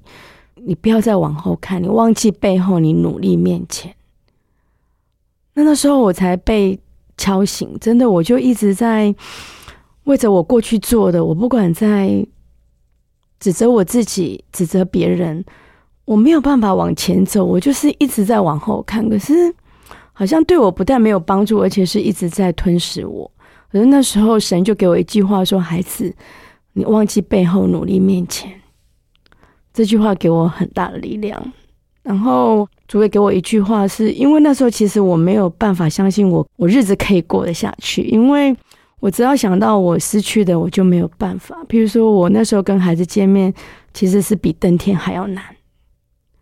[0.54, 3.92] 你不要再往后看，你忘记背后，你努力面前。”
[5.54, 6.78] 那那时候我才被
[7.16, 9.12] 敲醒，真的，我就一直在
[10.04, 12.24] 为着我过去做的，我不管在
[13.40, 15.44] 指责我自己，指责别人，
[16.04, 19.52] 我没有办法往前走，我就是一直在往后看，可是
[20.12, 23.28] 好像对我不但没有帮助，而且是一直在吞噬我。
[23.72, 26.14] 可是那时候，神就给我一句话说：“孩子，
[26.74, 28.52] 你忘记背后，努力面前。”
[29.72, 31.40] 这句话给我很大的力量。
[32.02, 38.54] 然后主也给我一句话，是因为那时候其实我没有办法相信我我日子可以过得下去，因为
[39.00, 41.56] 我只要想到我失去的，我就没有办法。
[41.68, 43.52] 譬如说我那时候跟孩子见面，
[43.92, 45.42] 其实是比登天还要难。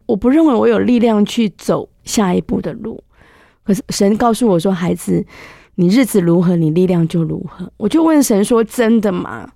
[0.06, 3.02] 我不认为我有力量去走下一步的路。
[3.64, 5.24] 可是神告诉我说：“孩子。”
[5.80, 7.70] 你日子如何，你力量就如何。
[7.76, 9.48] 我就问神说：“真的吗？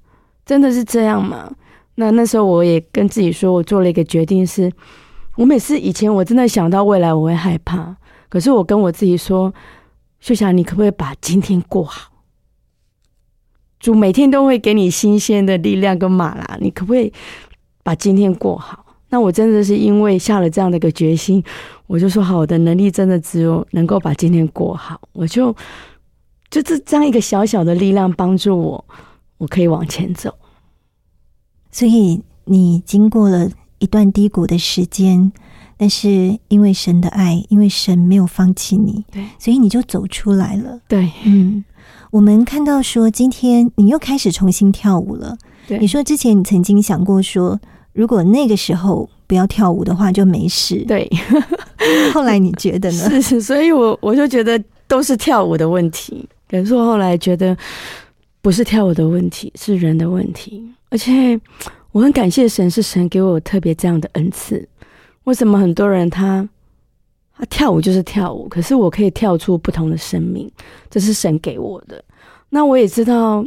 [0.47, 1.53] 真的是这样吗？”
[1.97, 4.71] 那那时候我也跟自己说，我做了一个决定，是
[5.37, 7.97] 我每次以前我真的想到未来我会害怕，
[8.29, 9.53] 可是我跟我自己说
[10.21, 12.12] ：“秀霞，你可不可以把今天过好？
[13.83, 17.13] 主每天都会给你新鲜的力量跟马拉，你可不可以
[17.83, 21.43] 把今天过好？”那我真的是因为下了这样的一个决心，
[21.87, 25.55] 我就说好，我的能力真的只有能够把今天过好，我就
[26.49, 28.85] 就这这样一个小小的力量帮助我，
[29.37, 30.33] 我可以往前走。
[31.71, 35.31] 所以你经过了一段低谷的时间，
[35.77, 40.81] 但是因为神的爱，因为神没有放弃你，对所以你就走出来了。
[40.89, 41.63] 对嗯，
[42.13, 45.35] 我们看到说，今天你又开始重新跳舞了。
[45.67, 47.59] 对你说之前你曾经想过说，
[47.95, 50.85] 如果那个时候不要跳舞的话就没事。
[50.87, 51.11] 对，
[52.13, 53.09] 后来你觉得呢？
[53.09, 56.29] 是是，所以我我就觉得都是跳舞的问题。
[56.51, 57.57] 可是我后来觉得
[58.43, 60.63] 不是跳舞的问题，是人的问题。
[60.91, 61.41] 而且
[61.93, 64.69] 我很感谢神，是神给我特别这样的恩赐。
[65.25, 66.47] 为什么很多人他
[67.37, 70.51] 他跳舞就是跳舞，可是我可以跳出不同的生命，
[70.91, 72.03] 这是神给我的。
[72.51, 73.45] 那我也知道，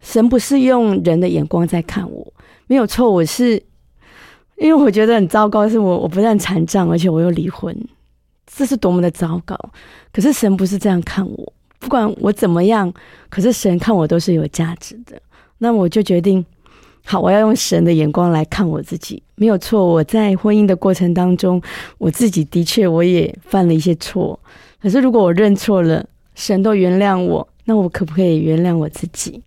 [0.00, 2.32] 神不是用人的眼光在看我，
[2.66, 3.60] 没有错，我是
[4.56, 7.76] 因为我觉得很糟糕，是我我不但残障，而且我又离婚，
[8.46, 9.58] 这是多么的糟糕。
[10.12, 12.92] 可是神不是这样看我，不管我怎么样，
[13.30, 15.20] 可是神看我都是有价值的。
[15.58, 16.44] 那我就决定，
[17.06, 19.84] 好，我要用神的眼光来看我自己，没有错。
[19.84, 21.60] 我在婚姻的过程当中，
[21.98, 24.38] 我自己的确我也犯了一些错。
[24.80, 29.42] 可是如果我认错了，神都原谅我，那我可不可以原谅我自己？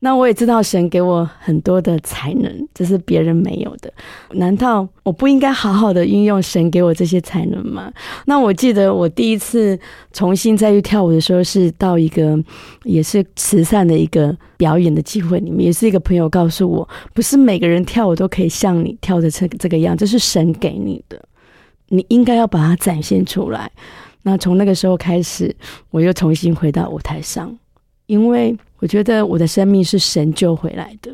[0.00, 3.92] 那我也知道神给我很多的才能，这是别人没有的。
[4.34, 7.92] 难道我不应该好好的运用神给我这些才能吗？
[8.26, 9.76] 那我记得我第一次
[10.12, 12.38] 重新再去跳舞的时候，是到一个
[12.84, 21.20] 也是慈善的一个表演的机会里面，也是一个朋友告诉我，不是每个人跳舞都可以像你跳的这这个样，这是神给你的，
[21.88, 23.68] 你应该要把它展现出来。
[24.22, 25.54] 那从那个时候开始，
[25.90, 27.56] 我又重新回到舞台上，
[28.08, 31.12] 因为我觉得我的生命是神救回来的，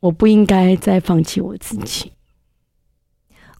[0.00, 2.12] 我不应该再放弃我自己。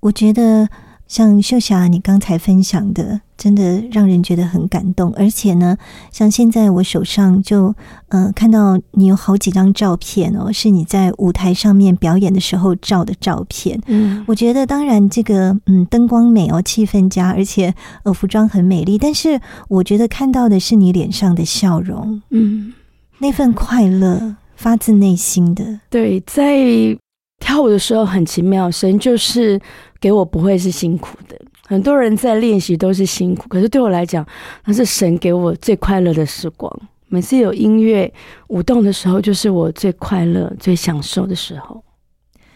[0.01, 0.69] 我觉得
[1.07, 5.13] 像秀霞你刚才分享的，真的让人觉得很感动。
[5.15, 5.77] 而且呢，
[6.11, 7.75] 像现在我手上就
[8.09, 13.79] 呃看到你有好几张照片哦，是你在舞台上面表演的时候照的照片。
[13.87, 17.75] 嗯，我觉得当然这个嗯灯光美哦，气氛佳，而且
[18.05, 18.99] 呃服装很美丽。
[18.99, 22.73] 但是我觉得看到的是你脸上的笑容，嗯，
[23.19, 25.81] 那份快乐发自内心的。
[25.91, 26.99] 对，在
[27.41, 29.61] 跳舞的时候很奇妙，神就是
[30.05, 31.35] 给我不会是辛苦的。
[31.67, 34.23] 很多人在练习都是辛苦，可是对我来讲，
[34.67, 36.71] 那是神给我最快乐的时光。
[37.09, 38.13] 每次有音乐
[38.49, 41.83] 舞动的时候，就是我最快乐、最享受的时候。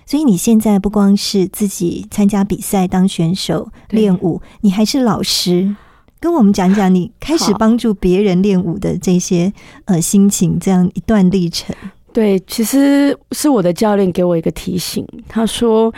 [0.05, 5.75] 所以你现在不光是自己参加比赛当选手练舞，你还是老师。
[6.21, 9.51] 跟我们讲讲你开始帮助别人练舞的这些
[9.87, 11.75] 呃心情，这样一段历程。
[12.13, 15.95] 对，其实是我的教练给我一个提醒，他说：“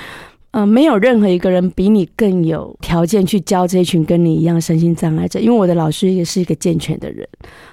[0.52, 7.28] 呃，没有任何一个人比你更有条件去教这群跟你一样身心障碍者，因为我的老师也是一个健全的人。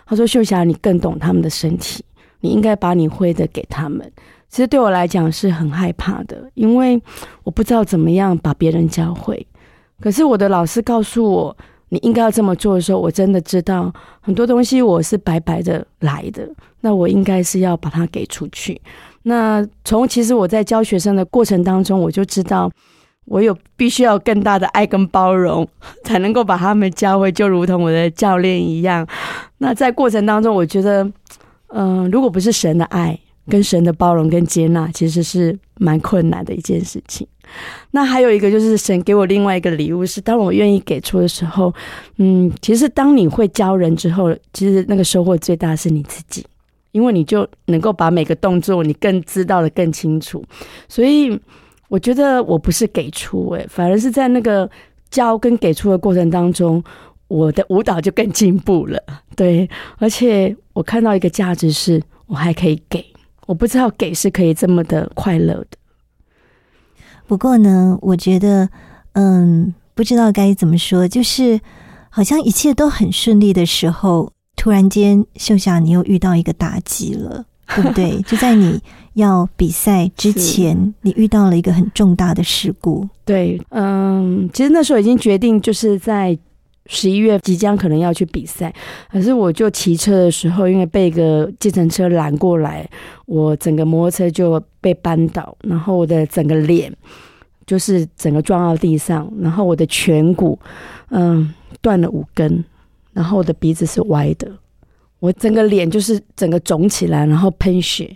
[0.05, 2.03] 他说：‘秀霞，你更懂他们的身体，
[2.41, 4.11] 你应该把你会的给他们。’
[4.49, 7.01] 其实对我来讲是很害怕的，因为
[7.43, 9.45] 我不知道怎么样把别人教会。
[9.99, 11.57] 可是我的老师告诉我，
[11.89, 16.47] 你应该要这么做的时候，我真的知道很多东西我是白白的来的，
[16.81, 18.79] 那我应该是要把它给出去。
[19.27, 22.71] 那从其实我在教学生的过程当中，我就知道
[23.25, 25.67] 我有必须要更大的爱跟包容，
[26.05, 29.05] 才能够把他们教会，就如同我的教练一样。
[29.57, 31.05] 那在过程当中，我觉得，
[31.73, 33.19] 嗯、如果不是神的爱、
[33.49, 37.27] 跟神的包容跟接纳，其实是蛮困难的一件事情。
[37.91, 41.73] 那还有一个就是神给我另外一个礼物是，当我愿意给出的时候，
[42.17, 46.45] 嗯，其实当你会教人之后，其实那个收获最大是你自己，
[46.91, 50.43] 因为你就能够把每个动作你更知道的更清楚。
[50.87, 51.39] 所以
[51.89, 54.69] 我觉得我不是给出、欸，反而是在那个
[55.09, 56.83] 教跟给出的过程当中，
[57.27, 59.01] 我的舞蹈就更进步了。
[59.35, 63.05] 对，而且我看到一个价值是，我还可以给，
[63.45, 65.77] 我不知道给是可以这么的快乐的。
[67.27, 68.69] 不过呢，我觉得，
[69.13, 71.59] 嗯，不知道该怎么说，就是
[72.09, 78.21] 好像一切都很顺利的时候，突然间，秀霞你又遇到一个打击了， 对不对？
[78.23, 78.77] 就在你
[79.13, 83.07] 要比赛之前，你遇到了一个很重大的事故。
[83.23, 86.37] 对，嗯，其实那时候已经决定，就是在
[86.87, 88.73] 十一月即将可能要去比赛，
[89.11, 92.89] 可是我就骑车的时候，因为被一个计程车拦过来，
[93.25, 96.91] 我整个摩托车就被扳倒，然后我的整个脸
[97.65, 100.57] 就是整个撞到地上，然后我的颧骨
[101.09, 102.63] 嗯断了五根，
[103.17, 104.47] 然后我的鼻子是歪的，
[105.17, 108.15] 我整个脸就是整个肿起来，然后喷血。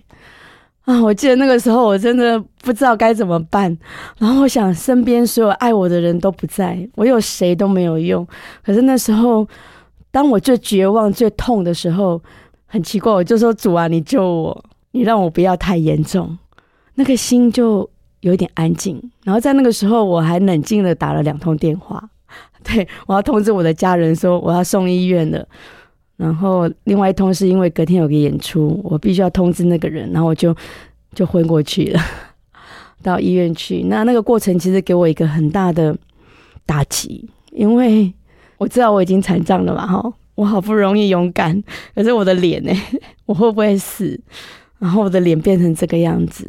[0.81, 3.75] 啊，我记得那个时候我真的不知道该怎么办，
[4.19, 8.27] 然后我想身边所有爱我的人都不在，我有谁都没有用。
[8.63, 9.47] 可是那时候，
[10.11, 12.21] 当我最绝望、最痛的时候，
[12.67, 16.37] 很奇怪，我就说：“主啊，你救我，你让我不要太严重。”
[16.93, 17.89] 那个心就
[18.19, 19.01] 有点安静。
[19.23, 22.07] 然后在那个时候，我还冷静的打了两通电话，
[22.65, 25.47] 对我要通知我的家人说我要送医院了。
[26.17, 30.55] 然后另外一通是因为隔天有个演出，我必须要通知那个人，然后我就
[31.15, 31.99] 就昏过去了，
[33.01, 33.83] 到医院去。
[33.83, 35.97] 那那个过程其实给我一个很大的
[36.63, 38.13] 打击，因为
[38.59, 41.63] 我知道我已经残障了嘛，哈，我好不容易勇敢，
[41.95, 42.71] 可是我的脸呢，
[43.25, 44.19] 我会不会死？
[44.77, 46.47] 然后我的脸变成这个样子，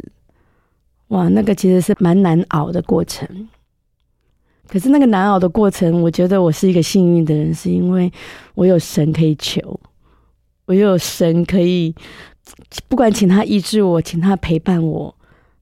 [1.07, 3.27] 哇，那个其实是蛮难熬的过程。
[4.73, 8.11] 可是那个难熬的过程，我觉得我是一个幸运的人，是因为
[8.55, 9.79] 我有神可以求，
[10.65, 11.93] 我有神可以，
[12.87, 15.15] 不管请他医治我，请他陪伴我，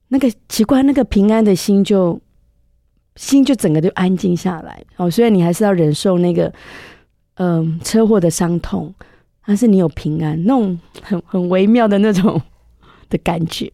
[0.08, 2.18] 那个奇怪，那个平安的心就
[3.16, 4.82] 心就整个就安静下来。
[4.96, 6.50] 哦，虽然你还是要忍受那个
[7.34, 8.94] 嗯车祸的伤痛，
[9.44, 12.40] 但是你有平安，那种很很微妙的那种
[13.10, 13.70] 的感觉。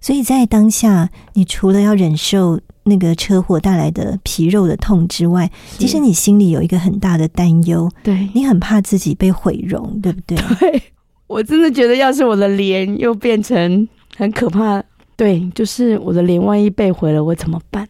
[0.00, 10.36] 所以在当下，你除了要忍受那个车祸带来的皮肉的痛之外，其实你心里有一个很大的担忧，对你很怕自己被毁容，对不对？
[10.58, 10.82] 对
[11.26, 13.86] 我真的觉得，要是我的脸又变成
[14.16, 14.82] 很可怕，
[15.16, 17.86] 对，就是我的脸万一被毁了，我怎么办？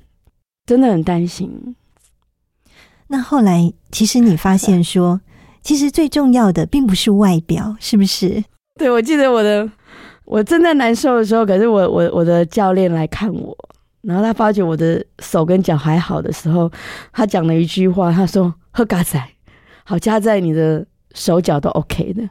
[0.67, 1.75] 真的很担心。
[3.07, 5.21] 那后来，其实你发现说，
[5.63, 8.45] 其实最重要的并不是外表，是不是？
[8.79, 9.71] 对，我记得我的。
[10.31, 13.57] 我正在难受的时候，可是我我我的教练来看我，
[14.03, 16.71] 然后他发觉我的手跟脚还好的时候，
[17.13, 19.23] 他讲了一句话，他说：“喝嘎仔，
[19.85, 22.29] 好加在你的手脚都 OK 的。”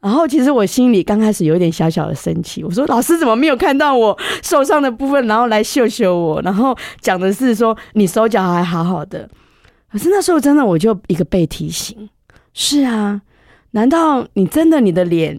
[0.00, 9.28] 然后其实我心里刚开始有点小小的生气，我说：“老师怎么没有看到我受伤的部分，然后来秀秀我？”然后讲的是说你手脚还好好的，
[9.90, 12.08] 可是那时候真的我就一个被提醒，
[12.52, 13.22] 是啊，
[13.72, 15.38] 难道你真的你的脸？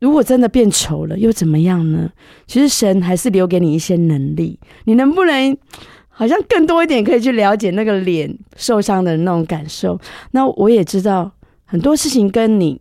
[0.00, 2.10] 如果真的变丑了，又怎么样呢？
[2.46, 5.56] 其实神还是留给你一些能力，你能不能
[6.08, 9.98] 好像更多一点可以去了解那个脸受伤的那种感受？
[10.30, 11.30] 那我也知道
[11.64, 12.80] 很多事情跟你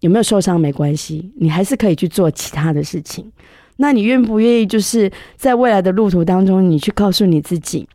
[0.00, 3.30] 有没有受伤没关系，你还是可以去做其他的事情。
[3.76, 7.86] 那你愿不愿意就是在未来的路途当中，你去告诉你自己，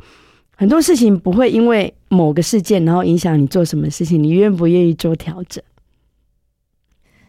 [0.55, 4.21] 很多事情不会因为某个事件然后影响你做什么事情？
[4.21, 5.63] 你愿不愿意做调整？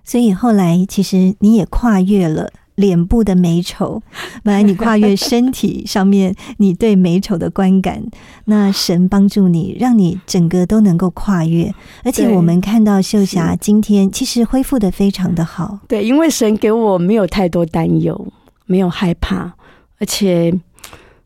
[0.04, 4.02] 所以后来，其实你也跨越了脸部的美丑。
[4.42, 8.02] 本来你跨越身体上面，你对美丑的观感，
[8.46, 11.72] 那神帮助你，让你整个都能够跨越。
[12.02, 15.78] 而且我们看到秀霞今天其实恢复的非常的好。
[15.86, 18.26] 对，因为神给我没有太多担忧，
[18.66, 19.52] 没有害怕，
[19.98, 20.52] 而且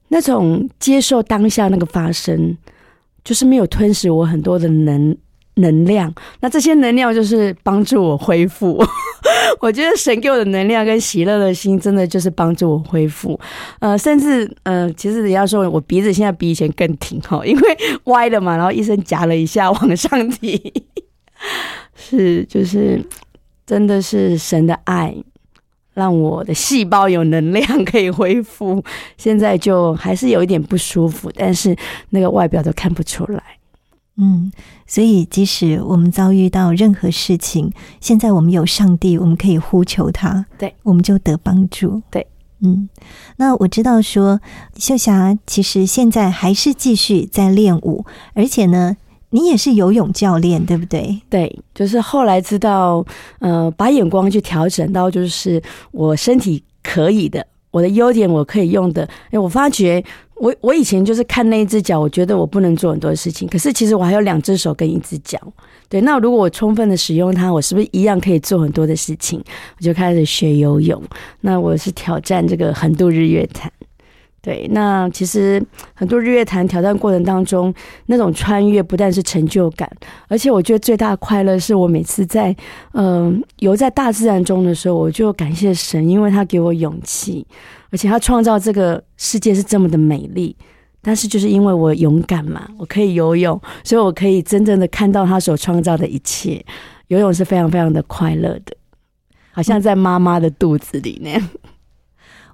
[0.09, 2.57] 那种接受当下那个发生，
[3.25, 5.17] 就是没有吞噬我很多的能。
[5.57, 8.83] 能量，那这些能量就是帮助我恢复。
[9.61, 13.39] 我觉得神给我的能量跟喜乐的心，真的就是帮助我恢复。
[13.81, 20.73] 呃，甚至呃，其实人家说我鼻子现在比以前更挺哈， 因为歪了嘛，然后医生夹了一下往上提。
[21.95, 23.03] 是，就是
[23.67, 25.15] 真的是神的爱，
[25.95, 28.83] 让我的细胞有能量可以恢复。
[29.17, 31.75] 现在就还是有一点不舒服，但是
[32.11, 33.43] 那个外表都看不出来。
[34.19, 34.51] 嗯，
[34.87, 42.01] 所以即使我们遭遇到任何事情，现在我们有上帝，我们可以呼求他，对，我们就得帮助。
[42.11, 42.27] 对，
[42.61, 42.89] 嗯，
[43.37, 44.41] 那我知道说
[44.77, 48.97] 秀霞其实现在还是继续在练舞，而且呢，
[49.31, 51.21] 你也是游泳教练，对不对？
[51.29, 53.05] 对，就是后来知道，
[53.41, 55.63] 呃，把眼光去调整到就是
[55.93, 60.03] 我身体可以的，我的优点我可以用的，哎，我发觉。
[60.39, 63.49] 我我以前就是看那一只脚，我觉得我不能做很多事情。
[63.49, 65.41] 可是其实我还有两只手跟一只脚，
[65.89, 65.99] 对。
[66.03, 69.43] 那如果我充分的使用它，我是不是一样可以做很多的事情？
[69.79, 71.03] 我就开始学游泳。
[71.41, 73.73] 那我是挑战这个横渡日月潭。
[74.41, 75.61] 对，那其实
[75.93, 77.75] 很多日月潭挑战过程当中，
[78.07, 79.91] 那种穿越不但是成就感，
[80.29, 82.55] 而且我觉得最大的快乐是我每次在
[82.93, 87.45] 嗯游在大自然中的时候，我就感谢神，因为他给我勇气。
[87.91, 90.55] 而且他创造这个世界是这么的美丽，
[91.01, 96.63] 但是就是因为我勇敢嘛，我可以游泳，所以我可以真正的看到他所创造的一切。
[97.07, 98.77] 游泳是非常非常的快乐的，
[99.53, 101.49] 好像在妈妈的肚子里那样。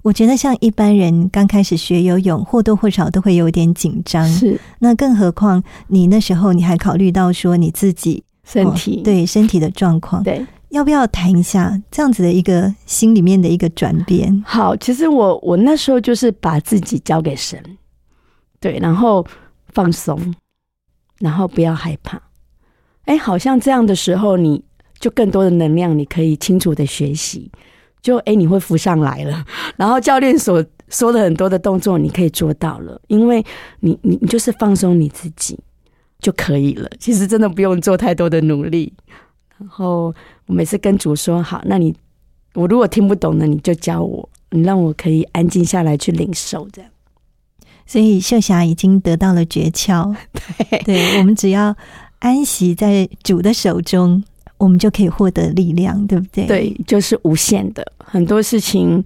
[0.03, 4.29] 我觉得像一般人刚开始学游泳，或多或少都会有点紧张。
[4.29, 10.23] 是，那更何况你那时候你还考虑到说你自己身体对身体的状况。
[10.23, 10.45] 对。
[10.71, 14.43] 要不要谈一下这样子的一个心里面的一个转变？
[14.47, 17.63] 好，其实我我那时候就是把自己交给神，
[18.59, 19.23] 对，然后
[19.75, 20.35] 放松，
[21.19, 22.19] 然后不要害怕。
[23.05, 24.65] 哎，好像这样的时候，你
[24.99, 27.53] 就更多的能量，你可以清楚的学习。
[28.03, 29.45] 就哎，你会浮上来了，
[29.77, 33.45] 然后教练所说的很多的动作，你可以做到了，因为
[33.79, 35.57] 你你你就是放松你自己
[36.19, 36.91] 就可以了。
[36.99, 38.93] 其实真的不用做太多的努力。
[39.57, 40.13] 然后
[40.47, 41.95] 我每次跟主说好，那你
[42.55, 46.91] 我如果听不懂呢，你就教我，你让我可以安静下来去领受这样。
[47.87, 50.13] 所以秀霞已经得到了诀窍，
[50.85, 51.77] 对，我们只要
[52.19, 54.25] 安息在主的手中。
[54.63, 56.47] 我们就可以获得力量，对不对？
[56.47, 59.03] 对，就是无限的，很多事情，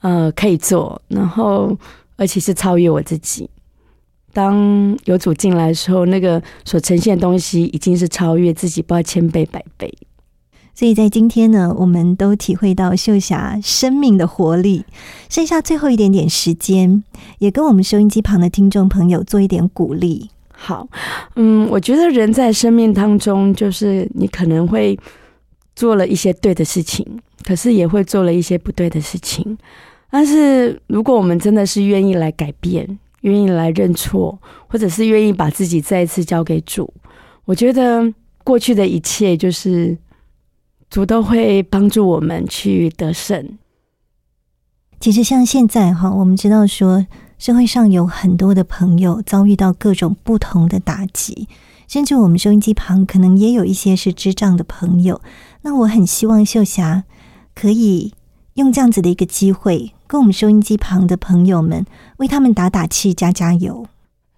[0.00, 1.78] 呃，可以做，然后
[2.16, 3.48] 而且是超越我自己。
[4.32, 9.94] 当有主进来的时候，那个所呈现的东西已经是超越自己，不知道千倍百倍。
[10.74, 14.84] 所以在今天呢，我们都体会到秀霞生命的活力。
[15.30, 17.04] 剩下最后一点点时间，
[17.38, 20.30] 也跟我们收音机旁的听众朋友做一点鼓励。
[20.58, 20.88] 好，
[21.34, 24.98] 嗯，我觉得人在生命当中，就是你可能会
[25.74, 27.06] 做了一些对的事情，
[27.44, 29.56] 可是也会做了一些不对的事情。
[30.10, 34.36] 但是如果我们真的是愿意来改变，愿意来认错，
[34.66, 36.90] 或者是愿意把自己再一次交给主，
[37.44, 38.10] 我觉得
[38.42, 39.96] 过去的一切就是
[40.88, 43.58] 主都会帮助我们去得胜。
[44.98, 47.06] 其实像现在哈，我们知道说。
[47.38, 51.48] 社会上有很多的朋友遭遇到各种不同的打击，
[51.86, 55.20] 甚至我们收音机旁可能也有一些是智障的朋友。
[55.62, 57.04] 那我很希望秀霞
[57.54, 58.12] 可以
[58.54, 61.84] 用这样子的一个机会，跟我们收音机旁的朋友们
[62.16, 63.86] 为他们打打气、加加油。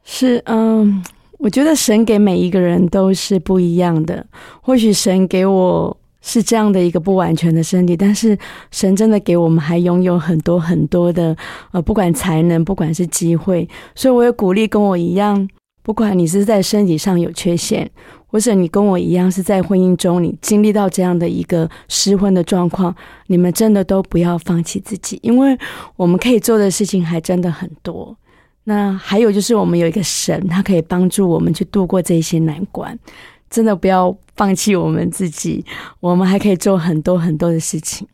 [0.04, 1.04] 是，嗯，
[1.38, 4.26] 我觉得神给每一个人都是不一样的。
[4.60, 5.96] 或许神给我。
[6.28, 8.36] 是这样的一个不完全的身体，但是
[8.70, 11.34] 神真的给我们还拥有很多很多的
[11.72, 15.48] 呃，不管才能，不管是机会，所以我也鼓励跟我一样，
[15.82, 17.90] 不管你是在身体上有缺陷，
[18.26, 22.94] 或者你跟我一样是在婚姻中你经历到这样的一个失婚的状况，
[23.28, 25.56] 你们真的都不要放弃自己，因为
[25.96, 28.14] 我们可以做的事情还真的很多。
[28.64, 32.98] 那还有就是我们有一个神，他可以帮助我们去度过这些难关。
[33.48, 35.66] 真的不要放弃我们自己，
[35.98, 38.06] 我们还可以做很多很多的事情。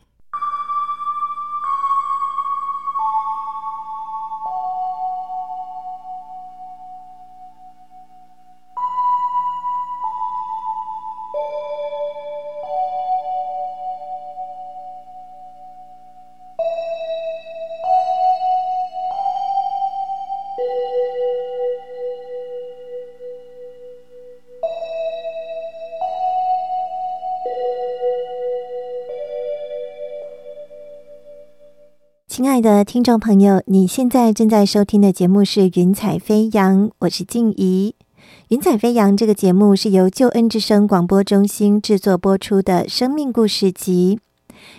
[32.65, 37.93] 的听众朋友，你现在正在收听的节目是《云彩飞扬》，我是静怡。
[38.47, 44.19] 《云彩飞扬》这个节目是由救恩之声广播中心制作播出的生命故事集。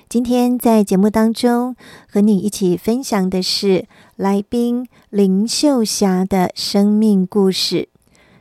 [0.09, 1.77] 今天在节目当中
[2.11, 7.89] 和你一起分享的是来宾林秀霞的生命故事。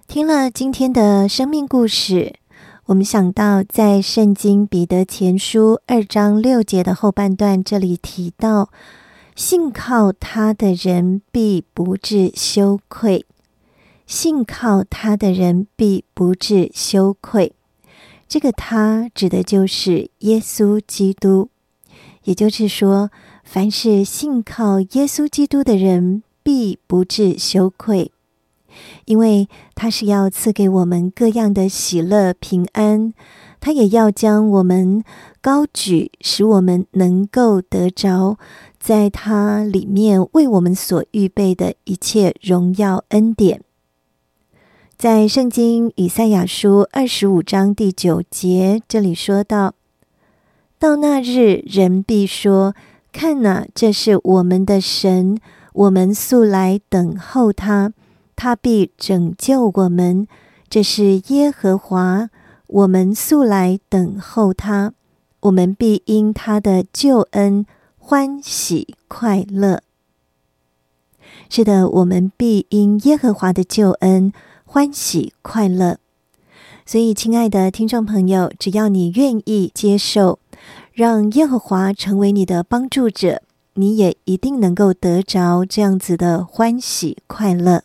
[0.07, 2.33] 听了今天的生命故事，
[2.87, 8.69] 我们想到在圣经彼得前书二章六节的后半段，这里提到。
[9.35, 13.25] 信靠他的人必不致羞愧，
[14.07, 17.51] 信靠他的人必不致羞愧。
[18.29, 21.49] 这个“他”指的就是耶稣基督，
[22.23, 23.11] 也就是说，
[23.43, 28.13] 凡是信靠耶稣基督的人必不致羞愧，
[29.03, 33.13] 因为他是要赐给我们各样的喜乐平安，
[33.59, 35.03] 他也要将我们
[35.41, 38.37] 高举，使我们能够得着。
[38.85, 43.61] 在它里面为我们所预备的一切荣耀恩典，
[44.95, 49.73] 在圣经以赛亚书二十五章第九节这里说到
[50.77, 52.75] ：“到那日，人必说：
[53.11, 55.39] 看哪，这是我们的神，
[55.73, 57.91] 我们素来等候他，
[58.35, 60.27] 他必拯救我们。
[60.69, 62.29] 这是耶和华，
[62.67, 64.93] 我们素来等候他，
[65.39, 67.65] 我们必因他的救恩。”
[68.07, 69.81] 欢喜快乐，
[71.49, 74.31] 是的，我们必因耶和华的救恩
[74.63, 75.97] 欢喜快乐。
[76.85, 80.37] 所以，亲爱的听众朋友，只要你愿意接受，
[80.93, 83.41] 让耶和华成为你的帮助者，
[83.73, 87.81] 你也一定能够得着这样子的欢喜快乐。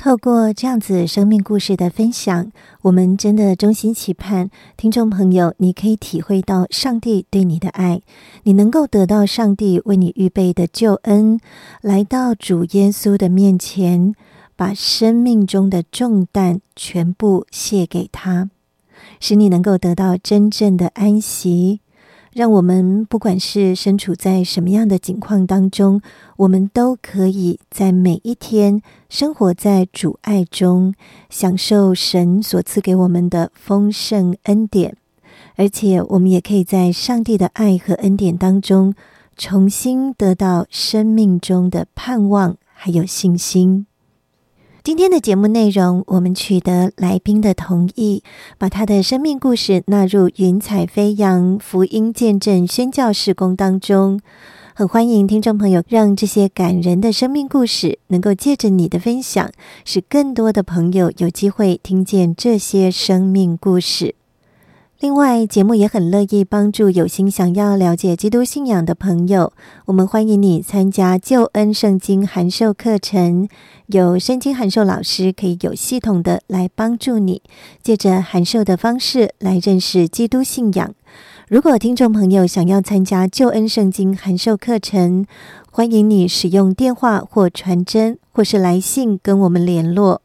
[0.00, 8.00] 透过这样子生命故事的分享，我们真的衷心期盼听众朋友，你可以体会到上帝对你的爱，
[8.44, 11.38] 你能够得到上帝为你预备的救恩，
[11.82, 14.14] 来到主耶稣的面前，
[14.56, 18.48] 把生命中的重担全部卸给他，
[19.20, 21.80] 使你能够得到真正的安息。
[22.32, 26.00] 让我们不管是身处在什么样的境况当中，
[26.36, 30.94] 我们都可以在每一天生活在主爱中，
[31.28, 34.96] 享受神所赐给我们的丰盛恩典，
[35.56, 38.94] 而且我们也可以在上帝的爱和恩典当中，
[39.36, 43.86] 重新得到生命中的盼望还有信心。
[44.82, 48.22] 今天的节目内容，我们取得来宾的同意，
[48.56, 54.18] 把他的生命故事纳入云彩飞扬福音见证宣教事工当中。
[54.72, 59.50] 很欢迎听众朋友，让这些感人的生命故事能够借着你的分享，
[59.84, 64.14] 使更多的朋友有机会听见这些生命故事。
[65.00, 69.54] 另外，节目也很乐意帮助有心想要了解基督信仰的朋友。
[69.86, 73.48] 我们欢迎你参加救恩圣经函授课程，
[73.86, 77.40] 有圣经函授老师可以有系统的来帮助你，
[77.82, 80.94] 借着函授的方式来认识基督信仰。
[81.48, 85.24] 如果听众朋友想要参加救恩圣经函授课程，
[85.70, 90.20] 欢迎你使用电话或传真，或是来信跟我们联络。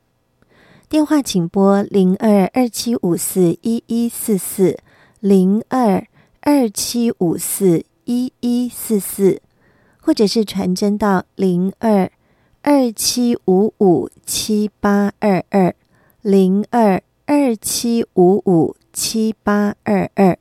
[0.88, 4.78] 电话请拨零二二七五四一一四四
[5.20, 6.06] 零二
[6.42, 9.42] 二七五四一一四四，
[10.00, 12.12] 或者是传真到零二
[12.62, 15.74] 二七五五七八二二
[16.22, 20.38] 零二二七五五七八二二，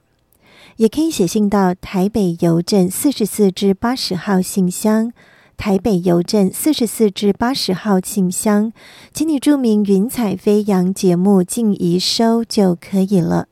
[0.77, 5.11] 也可以写信到台北邮政四十四至八十号信箱。
[5.57, 8.73] 台北邮政四十四至八十号信箱，
[9.13, 13.47] 请你注明“云彩飞扬”节目静怡收就可以了。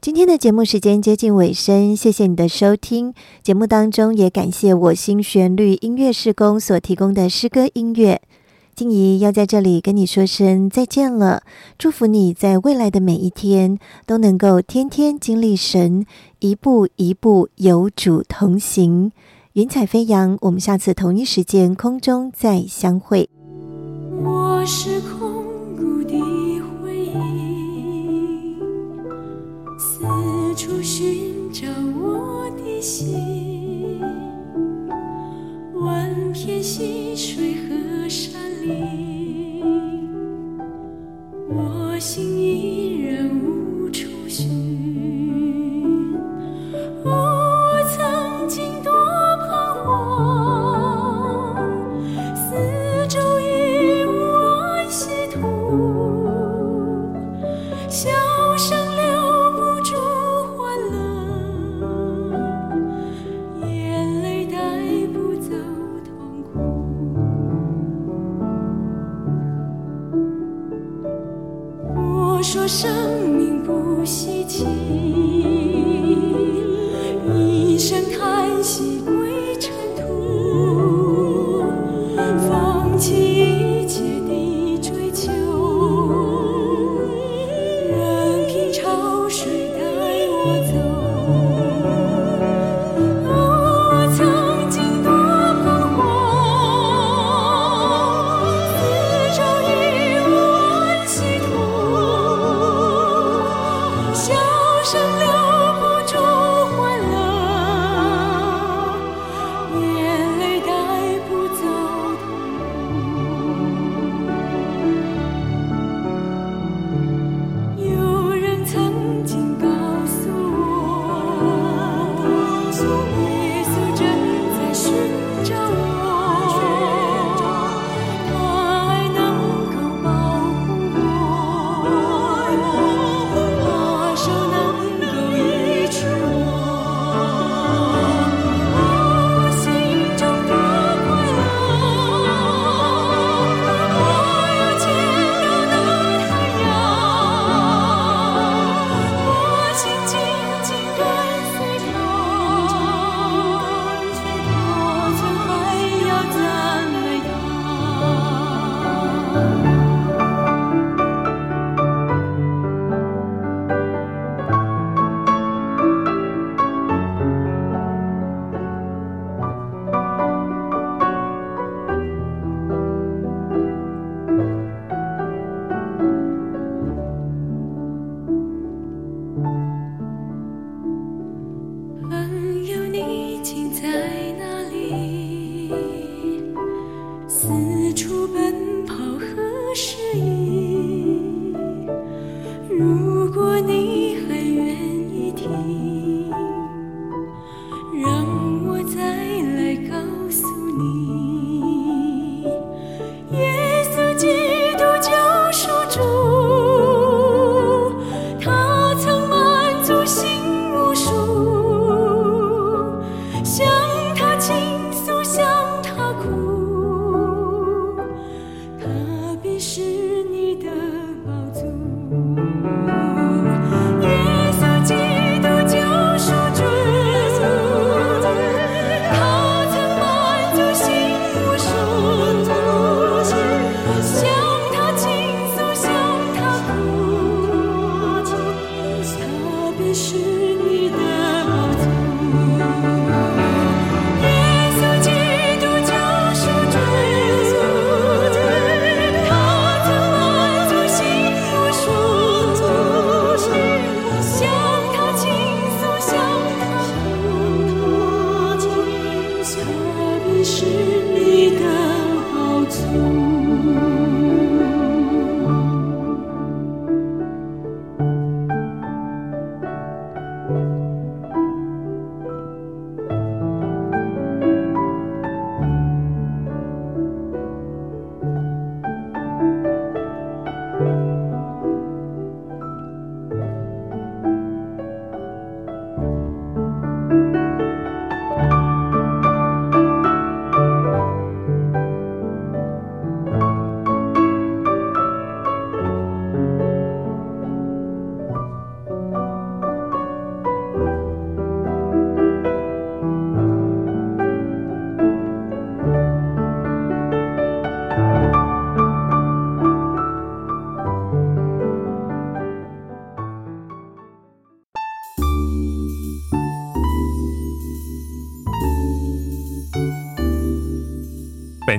[0.00, 3.14] 今天的节目时间接近尾声，谢谢你的收听。
[3.42, 8.20] 节目当中也感谢我心旋律音乐施工所提供的诗歌音乐。
[8.74, 11.42] 静怡要在这里跟你说声再见了，
[11.78, 16.04] 祝福你在未来的每一天都能够天天经历神，
[16.40, 19.12] 一步一步有主同行。
[19.54, 23.28] 云彩飞扬，我们下次同一时间空中再相会。
[24.24, 25.44] 我是空
[25.76, 26.18] 谷的
[26.80, 28.56] 回忆，
[29.78, 30.06] 四
[30.56, 31.68] 处寻找
[32.00, 34.00] 我的心，
[35.74, 39.11] 万片溪水和山林，